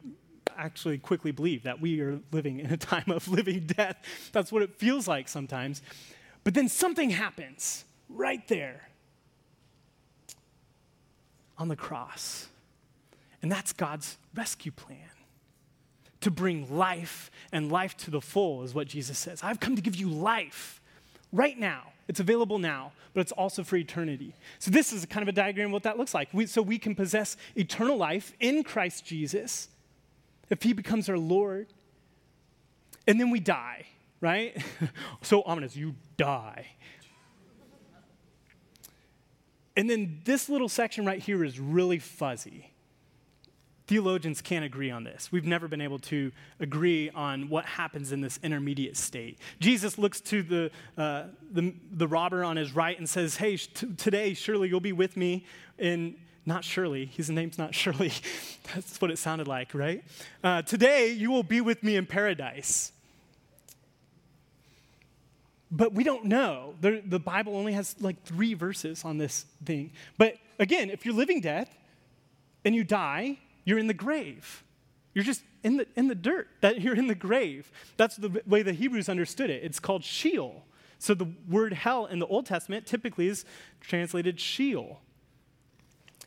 actually 0.61 0.99
quickly 0.99 1.33
believe 1.33 1.63
that 1.65 1.81
we 1.81 2.01
are 2.01 2.21
living 2.31 2.61
in 2.61 2.73
a 2.73 2.77
time 2.77 3.09
of 3.09 3.27
living 3.39 3.67
death. 3.67 3.97
That's 4.33 4.53
what 4.53 4.63
it 4.63 4.77
feels 4.77 5.09
like 5.09 5.29
sometimes. 5.29 5.83
But 6.45 6.55
then 6.55 6.69
something 6.69 7.11
happens 7.11 7.85
right 8.09 8.47
there 8.49 8.89
on 11.59 11.69
the 11.69 11.77
cross. 11.77 12.49
And 13.43 13.51
that's 13.51 13.73
God's 13.73 14.19
rescue 14.35 14.73
plan 14.73 14.99
to 16.21 16.31
bring 16.31 16.77
life 16.77 17.31
and 17.53 17.73
life 17.73 17.97
to 17.97 18.11
the 18.11 18.21
full, 18.21 18.63
is 18.63 18.75
what 18.75 18.87
Jesus 18.87 19.19
says. 19.19 19.41
I've 19.43 19.61
come 19.61 19.77
to 19.77 19.83
give 19.83 19.97
you 19.97 20.09
life 20.09 20.81
right 21.33 21.59
now. 21.59 21.93
It's 22.09 22.21
available 22.21 22.59
now, 22.59 22.93
but 23.15 23.21
it's 23.21 23.33
also 23.33 23.63
for 23.63 23.77
eternity. 23.77 24.35
So, 24.59 24.71
this 24.71 24.93
is 24.93 25.07
kind 25.07 25.23
of 25.23 25.29
a 25.29 25.33
diagram 25.33 25.67
of 25.67 25.73
what 25.73 25.85
that 25.85 25.97
looks 25.97 26.13
like. 26.13 26.29
We, 26.35 26.47
so, 26.47 26.61
we 26.61 26.77
can 26.77 26.95
possess 26.95 27.37
eternal 27.57 27.97
life 27.97 28.35
in 28.41 28.65
Christ 28.65 29.07
Jesus 29.07 29.69
if 30.51 30.63
he 30.63 30.73
becomes 30.73 31.09
our 31.09 31.19
Lord, 31.19 31.69
and 33.07 33.19
then 33.19 33.31
we 33.31 33.41
die, 33.41 33.87
right? 34.21 34.63
so 35.23 35.43
ominous, 35.43 35.75
you 35.77 35.95
die. 36.17 36.67
And 39.77 39.89
then 39.89 40.21
this 40.25 40.49
little 40.49 40.69
section 40.69 41.07
right 41.07 41.21
here 41.21 41.45
is 41.45 41.59
really 41.59 41.99
fuzzy. 41.99 42.73
Theologians 43.87 44.41
can't 44.41 44.65
agree 44.65 44.91
on 44.91 45.05
this. 45.05 45.33
We've 45.33 45.47
never 45.47 45.67
been 45.67 45.81
able 45.81 45.99
to 46.01 46.31
agree 46.61 47.11
on 47.11 47.49
what 47.49 47.65
happens 47.65 48.13
in 48.13 48.21
this 48.21 48.39
intermediate 48.43 48.97
state. 48.97 49.39
Jesus 49.59 49.99
looks 49.99 50.21
to 50.21 50.43
the, 50.43 50.71
uh, 50.97 51.25
the, 51.51 51.75
the, 51.91 52.07
robber 52.07 52.45
on 52.45 52.57
his 52.57 52.73
right 52.73 52.97
and 52.97 53.09
says, 53.09 53.37
Hey, 53.37 53.57
t- 53.57 53.89
today 53.97 54.35
surely 54.35 54.69
you'll 54.69 54.81
be 54.81 54.93
with 54.93 55.17
me 55.17 55.45
in 55.77 56.15
not 56.51 56.65
Shirley. 56.65 57.07
His 57.07 57.31
name's 57.31 57.59
not 57.59 57.75
Shirley. 57.75 58.13
That's 58.75 59.01
what 59.01 59.13
it 59.13 59.19
sounded 59.19 59.47
like, 59.47 59.73
right? 59.73 60.05
Uh, 60.43 60.63
today, 60.63 61.13
you 61.13 61.31
will 61.31 61.45
be 61.45 61.61
with 61.61 61.83
me 61.85 61.95
in 61.95 62.07
paradise. 62.07 62.91
But 65.71 65.95
we 65.95 66.03
don't 66.03 66.25
know. 66.25 66.75
The, 66.81 67.03
the 67.07 67.21
Bible 67.21 67.57
only 67.57 67.73
has 67.75 67.95
like 68.01 68.25
three 68.25 68.55
verses 68.55 69.05
on 69.05 69.17
this 69.17 69.47
thing. 69.65 69.93
But 70.19 70.35
again, 70.59 70.91
if 70.91 71.07
you're 71.07 71.15
living 71.15 71.41
death 71.41 71.73
and 72.65 72.75
you 72.75 72.83
die, 72.83 73.39
you're 73.65 73.79
in 73.79 73.87
the 73.87 73.95
grave. 73.95 74.65
You're 75.15 75.25
just 75.25 75.43
in 75.63 75.77
the, 75.77 75.87
in 75.95 76.09
the 76.09 76.17
dirt, 76.17 76.49
that 76.63 76.81
you're 76.81 76.97
in 76.97 77.07
the 77.07 77.15
grave. 77.15 77.71
That's 77.97 78.17
the 78.17 78.43
way 78.45 78.63
the 78.63 78.73
Hebrews 78.73 79.09
understood 79.09 79.51
it. 79.51 79.63
It's 79.63 79.79
called 79.79 80.03
Sheol. 80.03 80.65
So 80.99 81.15
the 81.15 81.29
word 81.49 81.75
hell 81.75 82.07
in 82.07 82.19
the 82.19 82.27
Old 82.27 82.47
Testament 82.47 82.87
typically 82.87 83.29
is 83.29 83.45
translated 83.81 84.41
Sheol. 84.41 85.01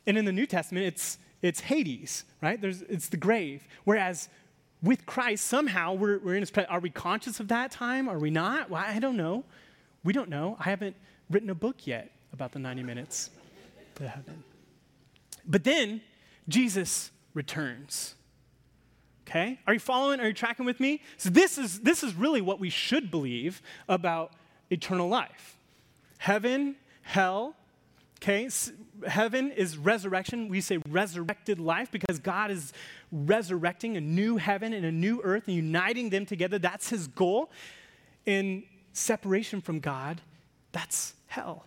And 0.06 0.18
in 0.18 0.26
the 0.26 0.32
New 0.32 0.46
Testament, 0.46 0.86
it's, 0.86 1.18
it's 1.42 1.62
Hades, 1.62 2.26
right? 2.42 2.60
There's, 2.60 2.82
it's 2.84 3.10
the 3.10 3.18
grave. 3.18 3.64
Whereas 3.84 4.30
with 4.82 5.06
Christ, 5.06 5.46
somehow 5.46 5.94
we're, 5.94 6.20
we're 6.20 6.36
in 6.36 6.42
his 6.42 6.52
presence. 6.52 6.72
Are 6.72 6.80
we 6.80 6.90
conscious 6.90 7.40
of 7.40 7.48
that 7.48 7.72
time? 7.72 8.10
Are 8.10 8.20
we 8.20 8.30
not? 8.30 8.70
Well, 8.70 8.84
I 8.86 9.00
don't 9.00 9.18
know. 9.18 9.46
We 10.04 10.12
don't 10.12 10.30
know. 10.30 10.58
I 10.60 10.66
haven't 10.66 10.96
written 11.30 11.50
a 11.50 11.56
book 11.56 11.88
yet 11.88 12.12
about 12.34 12.52
the 12.52 12.60
90 12.60 12.84
minutes 12.84 13.30
to 13.96 14.08
heaven. 14.08 14.44
But 15.46 15.64
then 15.64 16.02
Jesus 16.50 17.12
returns. 17.34 18.16
Okay? 19.28 19.60
Are 19.66 19.74
you 19.74 19.80
following? 19.80 20.20
Are 20.20 20.28
you 20.28 20.34
tracking 20.34 20.66
with 20.66 20.80
me? 20.80 21.02
So 21.18 21.30
this 21.30 21.58
is 21.58 21.80
this 21.80 22.04
is 22.04 22.14
really 22.14 22.42
what 22.42 22.60
we 22.60 22.70
should 22.70 23.10
believe 23.10 23.62
about 23.88 24.34
eternal 24.70 25.08
life. 25.08 25.58
Heaven, 26.18 26.76
hell, 27.02 27.56
Okay, 28.24 28.48
heaven 29.06 29.52
is 29.52 29.78
resurrection. 29.78 30.48
We 30.48 30.62
say 30.62 30.80
resurrected 30.88 31.60
life 31.60 31.92
because 31.92 32.20
God 32.20 32.52
is 32.52 32.72
resurrecting 33.12 33.98
a 33.98 34.02
new 34.02 34.38
heaven 34.38 34.72
and 34.72 34.86
a 34.86 34.94
new 34.94 35.20
earth 35.26 35.48
and 35.48 35.58
uniting 35.58 36.10
them 36.10 36.26
together. 36.26 36.58
That's 36.58 36.90
his 36.90 37.08
goal. 37.08 37.52
In 38.26 38.64
separation 38.94 39.60
from 39.60 39.82
God, 39.82 40.22
that's 40.72 41.16
hell, 41.28 41.66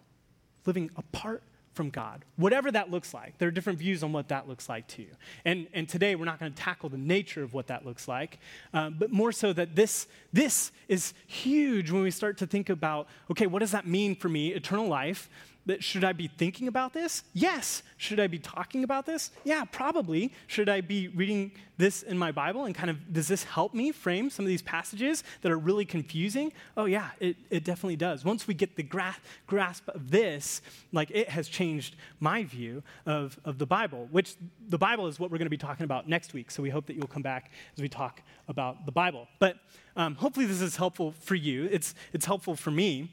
living 0.64 0.90
apart 0.96 1.42
from 1.74 1.90
God, 1.90 2.24
whatever 2.36 2.72
that 2.72 2.90
looks 2.90 3.12
like. 3.12 3.36
There 3.36 3.48
are 3.48 3.52
different 3.52 3.78
views 3.78 4.02
on 4.02 4.14
what 4.14 4.28
that 4.28 4.48
looks 4.48 4.66
like 4.66 4.88
to 4.88 5.02
you. 5.02 5.10
And, 5.44 5.66
and 5.74 5.86
today 5.86 6.16
we're 6.16 6.24
not 6.24 6.40
going 6.40 6.54
to 6.54 6.58
tackle 6.58 6.88
the 6.88 6.96
nature 6.96 7.42
of 7.42 7.52
what 7.52 7.66
that 7.66 7.84
looks 7.84 8.08
like, 8.08 8.38
um, 8.72 8.96
but 8.98 9.12
more 9.12 9.30
so 9.30 9.52
that 9.52 9.76
this, 9.76 10.06
this 10.32 10.72
is 10.88 11.12
huge 11.26 11.90
when 11.90 12.00
we 12.00 12.10
start 12.10 12.38
to 12.38 12.46
think 12.46 12.70
about 12.70 13.08
okay, 13.30 13.46
what 13.46 13.58
does 13.58 13.72
that 13.72 13.86
mean 13.86 14.16
for 14.16 14.30
me, 14.30 14.54
eternal 14.54 14.88
life? 14.88 15.28
That 15.66 15.82
should 15.82 16.04
I 16.04 16.12
be 16.12 16.28
thinking 16.28 16.68
about 16.68 16.92
this? 16.92 17.24
Yes. 17.32 17.82
Should 17.96 18.20
I 18.20 18.26
be 18.26 18.38
talking 18.38 18.84
about 18.84 19.04
this? 19.04 19.30
Yeah, 19.44 19.64
probably. 19.64 20.32
Should 20.46 20.68
I 20.68 20.80
be 20.80 21.08
reading 21.08 21.52
this 21.76 22.02
in 22.02 22.16
my 22.16 22.32
Bible 22.32 22.64
and 22.64 22.74
kind 22.74 22.88
of, 22.88 23.12
does 23.12 23.28
this 23.28 23.44
help 23.44 23.74
me 23.74 23.92
frame 23.92 24.30
some 24.30 24.44
of 24.44 24.48
these 24.48 24.62
passages 24.62 25.24
that 25.42 25.52
are 25.52 25.58
really 25.58 25.84
confusing? 25.84 26.52
Oh, 26.76 26.84
yeah, 26.84 27.10
it, 27.20 27.36
it 27.50 27.64
definitely 27.64 27.96
does. 27.96 28.24
Once 28.24 28.46
we 28.46 28.54
get 28.54 28.76
the 28.76 28.82
gra- 28.82 29.16
grasp 29.46 29.88
of 29.88 30.10
this, 30.10 30.62
like 30.92 31.10
it 31.10 31.28
has 31.28 31.48
changed 31.48 31.96
my 32.20 32.44
view 32.44 32.82
of, 33.04 33.38
of 33.44 33.58
the 33.58 33.66
Bible, 33.66 34.08
which 34.10 34.36
the 34.68 34.78
Bible 34.78 35.06
is 35.06 35.18
what 35.18 35.30
we're 35.30 35.38
going 35.38 35.46
to 35.46 35.50
be 35.50 35.56
talking 35.56 35.84
about 35.84 36.08
next 36.08 36.32
week. 36.32 36.50
So 36.50 36.62
we 36.62 36.70
hope 36.70 36.86
that 36.86 36.96
you'll 36.96 37.08
come 37.08 37.22
back 37.22 37.50
as 37.76 37.82
we 37.82 37.88
talk 37.88 38.22
about 38.48 38.86
the 38.86 38.92
Bible. 38.92 39.26
But 39.38 39.56
um, 39.96 40.14
hopefully, 40.14 40.46
this 40.46 40.60
is 40.60 40.76
helpful 40.76 41.12
for 41.20 41.34
you. 41.34 41.68
It's, 41.72 41.94
it's 42.12 42.26
helpful 42.26 42.54
for 42.56 42.70
me. 42.70 43.10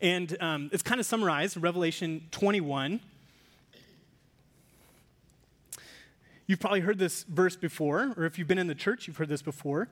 And 0.00 0.36
um, 0.40 0.70
it's 0.72 0.82
kind 0.82 1.00
of 1.00 1.06
summarized 1.06 1.56
Revelation 1.56 2.26
21. 2.30 3.00
You've 6.46 6.60
probably 6.60 6.80
heard 6.80 6.98
this 6.98 7.24
verse 7.24 7.56
before, 7.56 8.14
or 8.16 8.24
if 8.24 8.38
you've 8.38 8.46
been 8.46 8.58
in 8.58 8.66
the 8.66 8.74
church, 8.74 9.06
you've 9.06 9.16
heard 9.16 9.28
this 9.28 9.42
before. 9.42 9.88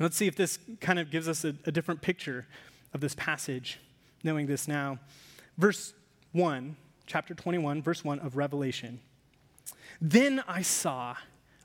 Let's 0.00 0.16
see 0.16 0.26
if 0.26 0.34
this 0.34 0.58
kind 0.80 0.98
of 0.98 1.10
gives 1.10 1.28
us 1.28 1.44
a, 1.44 1.54
a 1.66 1.70
different 1.70 2.00
picture 2.00 2.46
of 2.92 3.00
this 3.00 3.14
passage, 3.14 3.78
knowing 4.24 4.46
this 4.46 4.66
now. 4.66 4.98
Verse 5.58 5.94
1, 6.32 6.76
chapter 7.06 7.34
21, 7.34 7.82
verse 7.82 8.02
1 8.02 8.18
of 8.20 8.36
Revelation. 8.36 9.00
Then 10.00 10.42
I 10.48 10.62
saw 10.62 11.16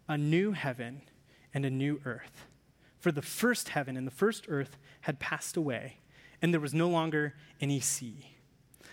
a 0.07 0.17
new 0.17 0.51
heaven 0.51 1.01
and 1.53 1.65
a 1.65 1.69
new 1.69 1.99
earth. 2.05 2.45
For 2.99 3.11
the 3.11 3.21
first 3.21 3.69
heaven 3.69 3.97
and 3.97 4.05
the 4.05 4.11
first 4.11 4.45
earth 4.49 4.77
had 5.01 5.19
passed 5.19 5.57
away 5.57 5.97
and 6.41 6.53
there 6.53 6.61
was 6.61 6.73
no 6.73 6.89
longer 6.89 7.33
any 7.61 7.79
sea. 7.79 8.33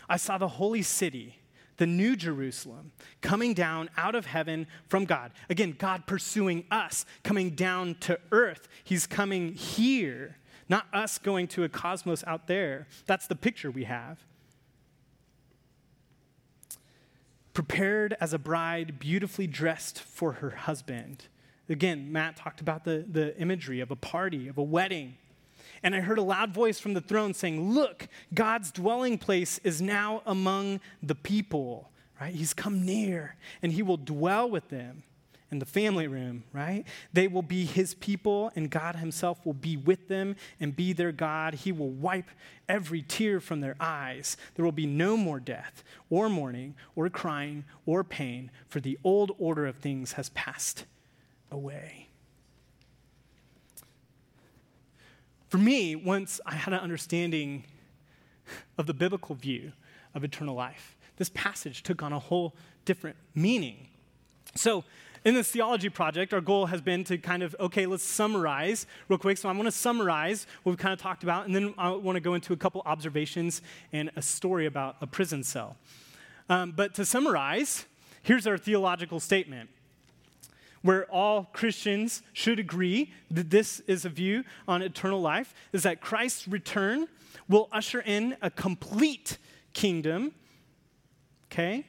I 0.08 0.16
saw 0.16 0.38
the 0.38 0.48
holy 0.48 0.82
city, 0.82 1.38
the 1.76 1.86
new 1.86 2.16
Jerusalem, 2.16 2.92
coming 3.20 3.54
down 3.54 3.90
out 3.96 4.14
of 4.14 4.26
heaven 4.26 4.66
from 4.88 5.04
God. 5.04 5.32
Again, 5.48 5.74
God 5.78 6.06
pursuing 6.06 6.64
us, 6.70 7.04
coming 7.22 7.50
down 7.50 7.96
to 8.00 8.18
earth. 8.32 8.68
He's 8.84 9.06
coming 9.06 9.54
here, 9.54 10.36
not 10.68 10.86
us 10.92 11.18
going 11.18 11.48
to 11.48 11.64
a 11.64 11.68
cosmos 11.68 12.22
out 12.26 12.46
there. 12.46 12.86
That's 13.06 13.26
the 13.26 13.36
picture 13.36 13.70
we 13.70 13.84
have. 13.84 14.18
Prepared 17.52 18.16
as 18.20 18.32
a 18.32 18.38
bride, 18.38 18.98
beautifully 18.98 19.46
dressed 19.46 20.00
for 20.00 20.32
her 20.34 20.50
husband. 20.50 21.26
Again, 21.68 22.12
Matt 22.12 22.36
talked 22.36 22.60
about 22.60 22.84
the, 22.84 23.06
the 23.10 23.38
imagery 23.38 23.80
of 23.80 23.90
a 23.90 23.96
party, 23.96 24.48
of 24.48 24.58
a 24.58 24.62
wedding. 24.62 25.16
And 25.84 25.94
I 25.94 26.00
heard 26.00 26.18
a 26.18 26.22
loud 26.22 26.52
voice 26.52 26.80
from 26.80 26.94
the 26.94 27.02
throne 27.02 27.34
saying, 27.34 27.72
Look, 27.72 28.08
God's 28.32 28.72
dwelling 28.72 29.18
place 29.18 29.60
is 29.62 29.82
now 29.82 30.22
among 30.24 30.80
the 31.02 31.14
people, 31.14 31.90
right? 32.18 32.34
He's 32.34 32.54
come 32.54 32.84
near 32.84 33.36
and 33.62 33.70
he 33.70 33.82
will 33.82 33.98
dwell 33.98 34.48
with 34.50 34.70
them 34.70 35.02
in 35.50 35.58
the 35.58 35.66
family 35.66 36.08
room, 36.08 36.42
right? 36.54 36.84
They 37.12 37.28
will 37.28 37.42
be 37.42 37.64
his 37.64 37.94
people, 37.94 38.50
and 38.56 38.70
God 38.70 38.96
himself 38.96 39.38
will 39.44 39.52
be 39.52 39.76
with 39.76 40.08
them 40.08 40.34
and 40.58 40.74
be 40.74 40.92
their 40.92 41.12
God. 41.12 41.54
He 41.54 41.70
will 41.70 41.90
wipe 41.90 42.28
every 42.68 43.02
tear 43.02 43.38
from 43.38 43.60
their 43.60 43.76
eyes. 43.78 44.36
There 44.54 44.64
will 44.64 44.72
be 44.72 44.86
no 44.86 45.16
more 45.16 45.38
death, 45.38 45.84
or 46.10 46.28
mourning, 46.28 46.74
or 46.96 47.08
crying, 47.08 47.64
or 47.86 48.02
pain, 48.02 48.50
for 48.66 48.80
the 48.80 48.98
old 49.04 49.30
order 49.38 49.64
of 49.64 49.76
things 49.76 50.12
has 50.12 50.30
passed 50.30 50.86
away. 51.52 52.03
For 55.54 55.58
me, 55.58 55.94
once 55.94 56.40
I 56.44 56.56
had 56.56 56.74
an 56.74 56.80
understanding 56.80 57.62
of 58.76 58.86
the 58.86 58.92
biblical 58.92 59.36
view 59.36 59.70
of 60.12 60.24
eternal 60.24 60.56
life, 60.56 60.96
this 61.16 61.28
passage 61.28 61.84
took 61.84 62.02
on 62.02 62.12
a 62.12 62.18
whole 62.18 62.56
different 62.84 63.14
meaning. 63.36 63.86
So, 64.56 64.82
in 65.24 65.34
this 65.34 65.52
theology 65.52 65.90
project, 65.90 66.34
our 66.34 66.40
goal 66.40 66.66
has 66.66 66.80
been 66.80 67.04
to 67.04 67.18
kind 67.18 67.44
of, 67.44 67.54
okay, 67.60 67.86
let's 67.86 68.02
summarize 68.02 68.88
real 69.08 69.16
quick. 69.16 69.38
So, 69.38 69.48
I 69.48 69.52
want 69.52 69.66
to 69.66 69.70
summarize 69.70 70.48
what 70.64 70.72
we've 70.72 70.78
kind 70.80 70.92
of 70.92 70.98
talked 70.98 71.22
about, 71.22 71.46
and 71.46 71.54
then 71.54 71.72
I 71.78 71.90
want 71.90 72.16
to 72.16 72.20
go 72.20 72.34
into 72.34 72.52
a 72.52 72.56
couple 72.56 72.82
observations 72.84 73.62
and 73.92 74.10
a 74.16 74.22
story 74.22 74.66
about 74.66 74.96
a 75.02 75.06
prison 75.06 75.44
cell. 75.44 75.76
Um, 76.48 76.72
but 76.72 76.94
to 76.94 77.04
summarize, 77.04 77.84
here's 78.24 78.48
our 78.48 78.58
theological 78.58 79.20
statement 79.20 79.70
where 80.84 81.10
all 81.10 81.44
Christians 81.44 82.20
should 82.34 82.58
agree 82.58 83.10
that 83.30 83.48
this 83.48 83.80
is 83.86 84.04
a 84.04 84.10
view 84.10 84.44
on 84.68 84.82
eternal 84.82 85.18
life, 85.18 85.54
is 85.72 85.82
that 85.84 86.02
Christ's 86.02 86.46
return 86.46 87.08
will 87.48 87.70
usher 87.72 88.02
in 88.02 88.36
a 88.42 88.50
complete 88.50 89.38
kingdom, 89.72 90.34
okay? 91.46 91.86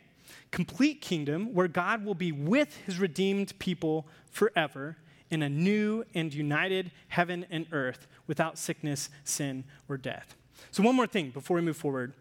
Complete 0.50 1.02
kingdom 1.02 1.54
where 1.54 1.68
God 1.68 2.06
will 2.06 2.16
be 2.16 2.32
with 2.32 2.78
his 2.86 2.98
redeemed 2.98 3.60
people 3.60 4.08
forever 4.32 4.96
in 5.30 5.42
a 5.42 5.50
new 5.50 6.06
and 6.14 6.34
united 6.34 6.90
heaven 7.10 7.46
and 7.50 7.68
earth 7.74 8.08
without 8.28 8.58
sickness, 8.58 9.10
sin, 9.26 9.66
or 9.90 9.98
death. 9.98 10.38
So, 10.72 10.82
one 10.82 10.96
more 10.96 11.06
thing 11.08 11.32
before 11.32 11.56
we 11.56 11.62
move 11.62 11.76
forward 11.76 12.14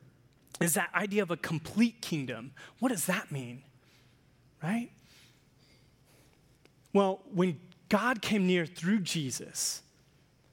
is 0.61 0.75
that 0.75 0.91
idea 0.93 1.23
of 1.23 1.31
a 1.31 1.37
complete 1.37 2.03
kingdom. 2.03 2.51
What 2.81 2.89
does 2.89 3.07
that 3.07 3.31
mean? 3.31 3.63
Right? 4.61 4.91
Well, 6.95 7.21
when 7.35 7.61
God 7.91 8.23
came 8.23 8.47
near 8.47 8.65
through 8.65 9.01
Jesus, 9.01 9.83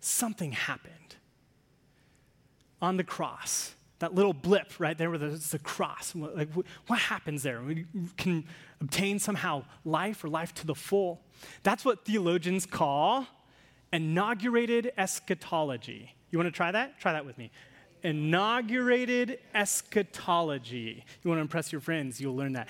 something 0.02 0.52
happened. 0.52 0.96
On 2.82 2.98
the 2.98 3.04
cross, 3.04 3.76
that 4.00 4.16
little 4.16 4.34
blip 4.34 4.80
right 4.80 4.98
there 4.98 5.12
where 5.12 5.20
there's 5.20 5.52
the 5.52 5.60
cross. 5.60 6.14
Like, 6.16 6.50
what 6.88 7.00
happens 7.00 7.44
there? 7.44 7.62
We 7.62 7.86
can 8.18 8.44
obtain 8.82 9.20
somehow 9.20 9.64
life 9.86 10.24
or 10.24 10.28
life 10.30 10.54
to 10.56 10.68
the 10.68 10.74
full. 10.74 11.22
That's 11.62 11.86
what 11.86 12.04
theologians 12.04 12.66
call 12.66 13.28
inaugurated 13.94 14.92
eschatology. 14.98 16.16
You 16.32 16.40
want 16.40 16.48
to 16.48 16.56
try 16.56 16.72
that? 16.72 17.00
Try 17.00 17.14
that 17.14 17.26
with 17.26 17.38
me. 17.38 17.52
Inaugurated 18.04 19.40
eschatology. 19.54 21.06
You 21.24 21.30
want 21.30 21.38
to 21.38 21.42
impress 21.42 21.72
your 21.72 21.82
friends, 21.82 22.20
you'll 22.20 22.36
learn 22.36 22.54
that. 22.54 22.70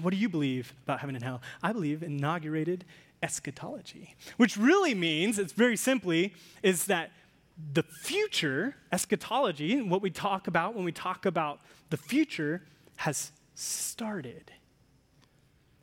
what 0.00 0.10
do 0.10 0.16
you 0.16 0.28
believe 0.28 0.74
about 0.84 1.00
heaven 1.00 1.14
and 1.14 1.24
hell? 1.24 1.40
I 1.62 1.72
believe 1.72 2.02
inaugurated 2.02 2.84
eschatology, 3.22 4.16
which 4.36 4.56
really 4.56 4.94
means, 4.94 5.38
it's 5.38 5.52
very 5.52 5.76
simply, 5.76 6.34
is 6.62 6.86
that 6.86 7.10
the 7.72 7.82
future, 7.82 8.76
eschatology, 8.92 9.82
what 9.82 10.02
we 10.02 10.10
talk 10.10 10.46
about 10.46 10.74
when 10.74 10.84
we 10.84 10.92
talk 10.92 11.26
about 11.26 11.60
the 11.90 11.96
future, 11.96 12.62
has 12.96 13.32
started. 13.54 14.52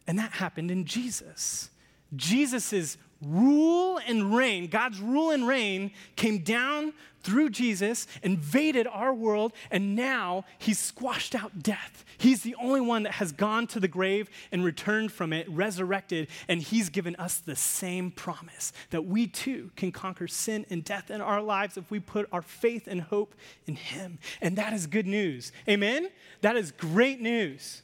And 0.07 0.17
that 0.19 0.33
happened 0.33 0.71
in 0.71 0.85
Jesus. 0.85 1.69
Jesus' 2.15 2.97
rule 3.21 3.99
and 4.07 4.35
reign, 4.35 4.67
God's 4.67 4.99
rule 4.99 5.31
and 5.31 5.47
reign, 5.47 5.91
came 6.15 6.39
down 6.39 6.93
through 7.25 7.49
Jesus, 7.49 8.05
invaded 8.21 8.85
our 8.85 9.11
world, 9.11 9.51
and 9.71 9.95
now 9.95 10.45
he's 10.59 10.77
squashed 10.77 11.33
out 11.33 11.63
death. 11.63 12.05
He's 12.19 12.43
the 12.43 12.55
only 12.61 12.81
one 12.81 13.01
that 13.03 13.13
has 13.13 13.31
gone 13.31 13.65
to 13.67 13.79
the 13.79 13.87
grave 13.87 14.29
and 14.51 14.63
returned 14.63 15.11
from 15.11 15.33
it, 15.33 15.49
resurrected, 15.49 16.27
and 16.47 16.61
he's 16.61 16.89
given 16.89 17.15
us 17.15 17.39
the 17.39 17.55
same 17.55 18.11
promise 18.11 18.71
that 18.91 19.05
we 19.05 19.25
too 19.25 19.71
can 19.75 19.91
conquer 19.91 20.27
sin 20.27 20.67
and 20.69 20.83
death 20.83 21.09
in 21.09 21.19
our 21.19 21.41
lives 21.41 21.77
if 21.77 21.89
we 21.89 21.99
put 21.99 22.29
our 22.31 22.43
faith 22.43 22.87
and 22.87 23.01
hope 23.01 23.33
in 23.65 23.75
him. 23.75 24.19
And 24.39 24.55
that 24.57 24.73
is 24.73 24.85
good 24.85 25.07
news. 25.07 25.51
Amen? 25.67 26.09
That 26.41 26.55
is 26.55 26.71
great 26.71 27.21
news. 27.21 27.81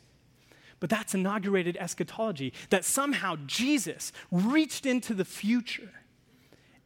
But 0.82 0.90
that's 0.90 1.14
inaugurated 1.14 1.78
eschatology 1.78 2.54
that 2.72 2.84
somehow 2.84 3.38
Jesus 3.46 4.12
reached 4.32 4.86
into 4.86 5.14
the 5.14 5.24
future 5.24 5.94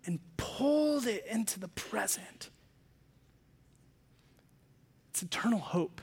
and 0.06 0.20
pulled 0.38 1.08
it 1.08 1.26
into 1.26 1.60
the 1.60 1.70
present. 1.70 2.52
It's 5.10 5.24
eternal 5.24 5.60
hope 5.60 6.02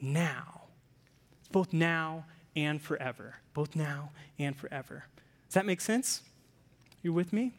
now, 0.00 0.62
both 1.52 1.74
now 1.74 2.24
and 2.56 2.80
forever. 2.80 3.36
Both 3.52 3.76
now 3.76 4.10
and 4.38 4.56
forever. 4.56 5.04
Does 5.46 5.54
that 5.54 5.66
make 5.66 5.82
sense? 5.82 6.22
You 7.02 7.12
with 7.12 7.34
me? 7.34 7.52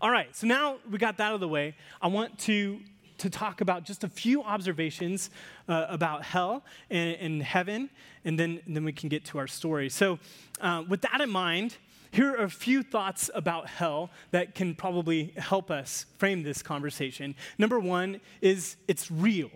All 0.00 0.10
right, 0.10 0.34
so 0.34 0.48
now 0.48 0.78
we 0.90 0.98
got 0.98 1.16
that 1.18 1.28
out 1.28 1.34
of 1.34 1.40
the 1.40 1.48
way. 1.48 1.76
I 2.00 2.08
want 2.08 2.36
to 2.40 2.80
to 3.22 3.30
talk 3.30 3.60
about 3.60 3.84
just 3.84 4.02
a 4.02 4.08
few 4.08 4.42
observations 4.42 5.30
uh, 5.68 5.86
about 5.88 6.24
hell 6.24 6.64
and, 6.90 7.16
and, 7.20 7.42
heaven, 7.42 7.88
and 8.24 8.36
then, 8.36 8.60
and 8.66 8.74
then 8.74 8.84
we 8.84 8.92
can 8.92 9.08
get 9.08 9.24
to 9.26 9.38
our 9.38 9.46
story. 9.46 9.88
So, 9.88 10.18
uh, 10.60 10.82
with 10.88 11.02
that 11.02 11.20
in 11.20 11.30
mind, 11.30 11.76
here 12.10 12.32
are 12.32 12.44
a 12.44 12.50
few 12.50 12.82
thoughts 12.82 13.30
about 13.32 13.68
hell 13.68 14.10
that 14.32 14.56
can 14.56 14.74
probably 14.74 15.32
help 15.36 15.70
us 15.70 16.04
frame 16.18 16.42
this 16.42 16.62
conversation. 16.62 17.36
Number 17.58 17.78
one 17.78 18.20
is 18.40 18.76
it's 18.88 19.08
real. 19.08 19.50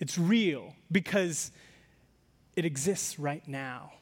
It's 0.00 0.18
real 0.18 0.74
because 0.90 1.52
it 2.56 2.64
exists 2.64 3.20
right 3.20 3.46
now. 3.46 3.92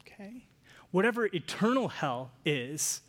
Okay? 0.00 0.44
Whatever 0.90 1.26
eternal 1.26 1.88
hell 1.88 2.32
is, 2.44 3.02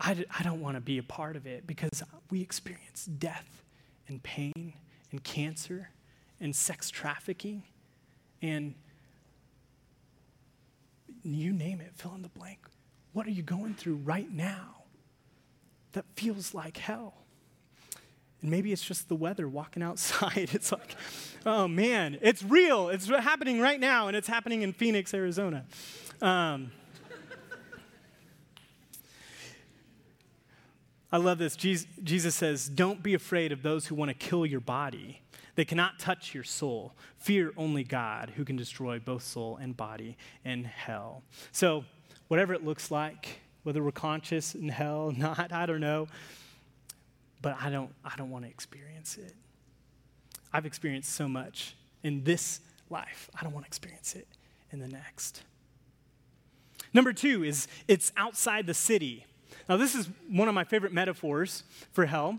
I 0.00 0.14
d- 0.14 0.24
I 0.38 0.42
don't 0.42 0.60
want 0.60 0.76
to 0.76 0.80
be 0.80 0.98
a 0.98 1.02
part 1.02 1.36
of 1.36 1.46
it 1.46 1.66
because 1.66 2.02
we 2.30 2.40
experience 2.40 3.04
death 3.04 3.62
and 4.08 4.22
pain 4.22 4.72
and 5.12 5.22
cancer 5.22 5.90
and 6.40 6.56
sex 6.56 6.90
trafficking 6.90 7.62
and 8.42 8.74
you 11.22 11.52
name 11.52 11.80
it, 11.80 11.92
fill 11.94 12.14
in 12.14 12.22
the 12.22 12.28
blank. 12.28 12.58
What 13.12 13.26
are 13.26 13.30
you 13.30 13.42
going 13.42 13.74
through 13.74 13.96
right 13.96 14.30
now 14.32 14.84
that 15.92 16.04
feels 16.14 16.54
like 16.54 16.78
hell? 16.78 17.14
And 18.40 18.50
maybe 18.50 18.72
it's 18.72 18.82
just 18.82 19.08
the 19.08 19.16
weather 19.16 19.48
walking 19.48 19.82
outside. 19.88 20.50
It's 20.52 20.72
like, 20.72 20.96
oh 21.44 21.68
man, 21.68 22.18
it's 22.22 22.42
real. 22.42 22.88
It's 22.88 23.06
happening 23.08 23.60
right 23.60 23.78
now, 23.78 24.08
and 24.08 24.16
it's 24.16 24.28
happening 24.28 24.62
in 24.62 24.72
Phoenix, 24.72 25.12
Arizona. 25.12 25.66
Um, 26.22 26.72
I 31.12 31.16
love 31.16 31.38
this. 31.38 31.56
Jesus 31.56 32.34
says, 32.34 32.68
Don't 32.68 33.02
be 33.02 33.14
afraid 33.14 33.52
of 33.52 33.62
those 33.62 33.86
who 33.86 33.94
want 33.94 34.10
to 34.10 34.14
kill 34.14 34.46
your 34.46 34.60
body. 34.60 35.22
They 35.56 35.64
cannot 35.64 35.98
touch 35.98 36.34
your 36.34 36.44
soul. 36.44 36.94
Fear 37.18 37.52
only 37.56 37.84
God, 37.84 38.32
who 38.36 38.44
can 38.44 38.56
destroy 38.56 38.98
both 38.98 39.22
soul 39.22 39.58
and 39.60 39.76
body 39.76 40.16
in 40.44 40.64
hell. 40.64 41.22
So, 41.52 41.84
whatever 42.28 42.54
it 42.54 42.64
looks 42.64 42.90
like, 42.90 43.40
whether 43.64 43.82
we're 43.82 43.90
conscious 43.90 44.54
in 44.54 44.68
hell 44.68 45.10
or 45.10 45.12
not, 45.16 45.52
I 45.52 45.66
don't 45.66 45.80
know. 45.80 46.06
But 47.42 47.56
I 47.60 47.70
don't, 47.70 47.92
I 48.04 48.14
don't 48.16 48.30
want 48.30 48.44
to 48.44 48.50
experience 48.50 49.16
it. 49.16 49.34
I've 50.52 50.66
experienced 50.66 51.12
so 51.12 51.28
much 51.28 51.74
in 52.02 52.24
this 52.24 52.60
life. 52.88 53.30
I 53.38 53.42
don't 53.42 53.52
want 53.52 53.64
to 53.64 53.68
experience 53.68 54.14
it 54.14 54.26
in 54.72 54.80
the 54.80 54.88
next. 54.88 55.42
Number 56.92 57.12
two 57.12 57.44
is 57.44 57.68
it's 57.88 58.12
outside 58.16 58.66
the 58.66 58.74
city. 58.74 59.26
Now, 59.68 59.76
this 59.76 59.94
is 59.94 60.08
one 60.28 60.48
of 60.48 60.54
my 60.54 60.64
favorite 60.64 60.92
metaphors 60.92 61.64
for 61.92 62.06
hell, 62.06 62.38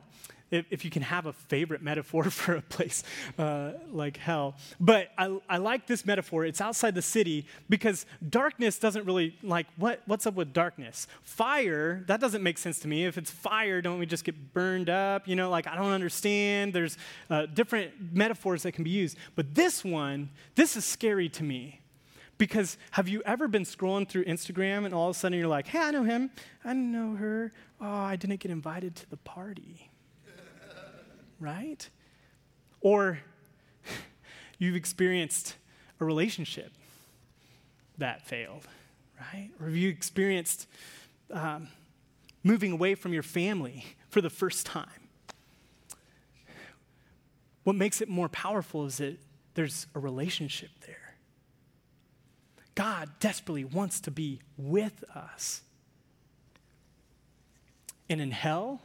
if, 0.51 0.65
if 0.69 0.86
you 0.86 0.91
can 0.91 1.01
have 1.01 1.25
a 1.25 1.34
favorite 1.34 1.81
metaphor 1.81 2.23
for 2.29 2.55
a 2.55 2.62
place 2.62 3.03
uh, 3.39 3.71
like 3.91 4.17
hell. 4.17 4.55
But 4.79 5.10
I, 5.17 5.38
I 5.49 5.57
like 5.57 5.88
this 5.88 6.05
metaphor. 6.05 6.45
It's 6.45 6.62
outside 6.62 6.93
the 6.93 7.01
city 7.01 7.45
because 7.69 8.05
darkness 8.29 8.77
doesn't 8.77 9.05
really, 9.05 9.36
like, 9.41 9.67
what, 9.77 10.01
what's 10.05 10.27
up 10.27 10.36
with 10.36 10.53
darkness? 10.53 11.07
Fire, 11.23 12.03
that 12.07 12.19
doesn't 12.19 12.43
make 12.43 12.57
sense 12.57 12.79
to 12.79 12.88
me. 12.88 13.05
If 13.05 13.17
it's 13.17 13.31
fire, 13.31 13.81
don't 13.81 13.99
we 13.99 14.05
just 14.05 14.23
get 14.23 14.53
burned 14.53 14.89
up? 14.89 15.27
You 15.27 15.36
know, 15.36 15.49
like, 15.49 15.67
I 15.67 15.75
don't 15.75 15.91
understand. 15.91 16.73
There's 16.73 16.97
uh, 17.29 17.45
different 17.47 17.93
metaphors 18.13 18.63
that 18.63 18.73
can 18.73 18.84
be 18.84 18.89
used. 18.89 19.17
But 19.36 19.55
this 19.55 19.84
one, 19.84 20.29
this 20.55 20.75
is 20.75 20.86
scary 20.86 21.29
to 21.29 21.43
me 21.43 21.81
because 22.41 22.80
have 22.89 23.08
you 23.08 23.21
ever 23.23 23.47
been 23.47 23.62
scrolling 23.62 24.10
through 24.10 24.25
Instagram 24.25 24.84
and 24.84 24.95
all 24.95 25.12
of 25.12 25.15
a 25.15 25.19
sudden 25.19 25.38
you're 25.38 25.47
like, 25.47 25.67
hey, 25.67 25.77
I 25.77 25.91
know 25.91 26.01
him, 26.01 26.32
I 26.65 26.73
know 26.73 27.13
her. 27.13 27.54
Oh, 27.80 27.86
I 27.86 28.15
didn't 28.15 28.39
get 28.39 28.49
invited 28.49 28.95
to 28.95 29.10
the 29.12 29.17
party. 29.17 29.91
right? 31.39 31.88
Or 32.80 33.19
you've 34.58 34.75
experienced 34.75 35.56
a 35.99 36.06
relationship 36.06 36.71
that 37.99 38.25
failed, 38.25 38.67
right? 39.19 39.51
Or 39.60 39.67
have 39.67 39.75
you 39.75 39.89
experienced 39.89 40.65
um, 41.30 41.67
moving 42.41 42.71
away 42.71 42.95
from 42.95 43.13
your 43.13 43.21
family 43.21 43.86
for 44.10 44.19
the 44.19 44.32
first 44.32 44.65
time? 44.65 45.10
What 47.65 47.75
makes 47.75 48.01
it 48.01 48.10
more 48.10 48.30
powerful 48.30 48.88
is 48.88 48.97
that 48.97 49.19
there's 49.54 49.86
a 49.93 49.99
relationship 49.99 50.71
there. 50.88 51.11
God 52.75 53.10
desperately 53.19 53.65
wants 53.65 53.99
to 54.01 54.12
be 54.12 54.39
with 54.57 55.03
us. 55.15 55.62
And 58.10 58.21
in 58.21 58.31
hell, 58.31 58.81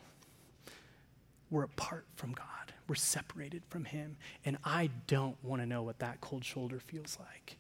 we're 1.51 1.65
apart 1.65 2.05
from 2.17 2.33
God. 2.33 2.47
We're 2.89 2.95
separated 2.95 3.63
from 3.69 3.85
Him. 3.85 4.17
And 4.45 4.59
I 4.65 4.91
don't 5.07 5.37
want 5.43 5.63
to 5.63 5.67
know 5.67 5.83
what 5.83 5.99
that 6.01 6.21
cold 6.21 6.45
shoulder 6.45 6.81
feels 6.81 7.19
like. 7.21 7.57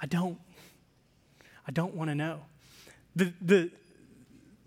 I 0.00 0.06
don't. 0.06 0.38
I 1.66 1.72
don't 1.72 1.94
want 1.94 2.10
to 2.10 2.14
know. 2.14 2.40
The, 3.14 3.32
the 3.40 3.70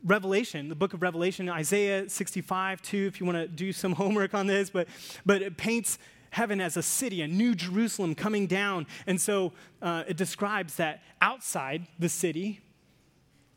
Revelation, 0.04 0.70
the 0.70 0.76
book 0.76 0.94
of 0.94 1.02
Revelation, 1.02 1.50
Isaiah 1.50 2.10
65, 2.10 2.82
2, 2.82 3.06
if 3.08 3.20
you 3.20 3.26
want 3.26 3.38
to 3.38 3.48
do 3.48 3.72
some 3.72 3.92
homework 3.94 4.34
on 4.34 4.48
this, 4.48 4.70
but, 4.70 4.88
but 5.26 5.42
it 5.42 5.58
paints 5.58 5.98
heaven 6.32 6.62
as 6.62 6.78
a 6.78 6.84
city, 6.84 7.22
a 7.22 7.28
new 7.28 7.56
Jerusalem 7.56 8.16
coming 8.16 8.48
down. 8.48 8.88
And 9.08 9.20
so 9.20 9.54
uh, 9.82 10.04
it 10.08 10.18
describes 10.18 10.76
that 10.76 11.02
outside 11.22 11.88
the 11.98 12.10
city 12.10 12.62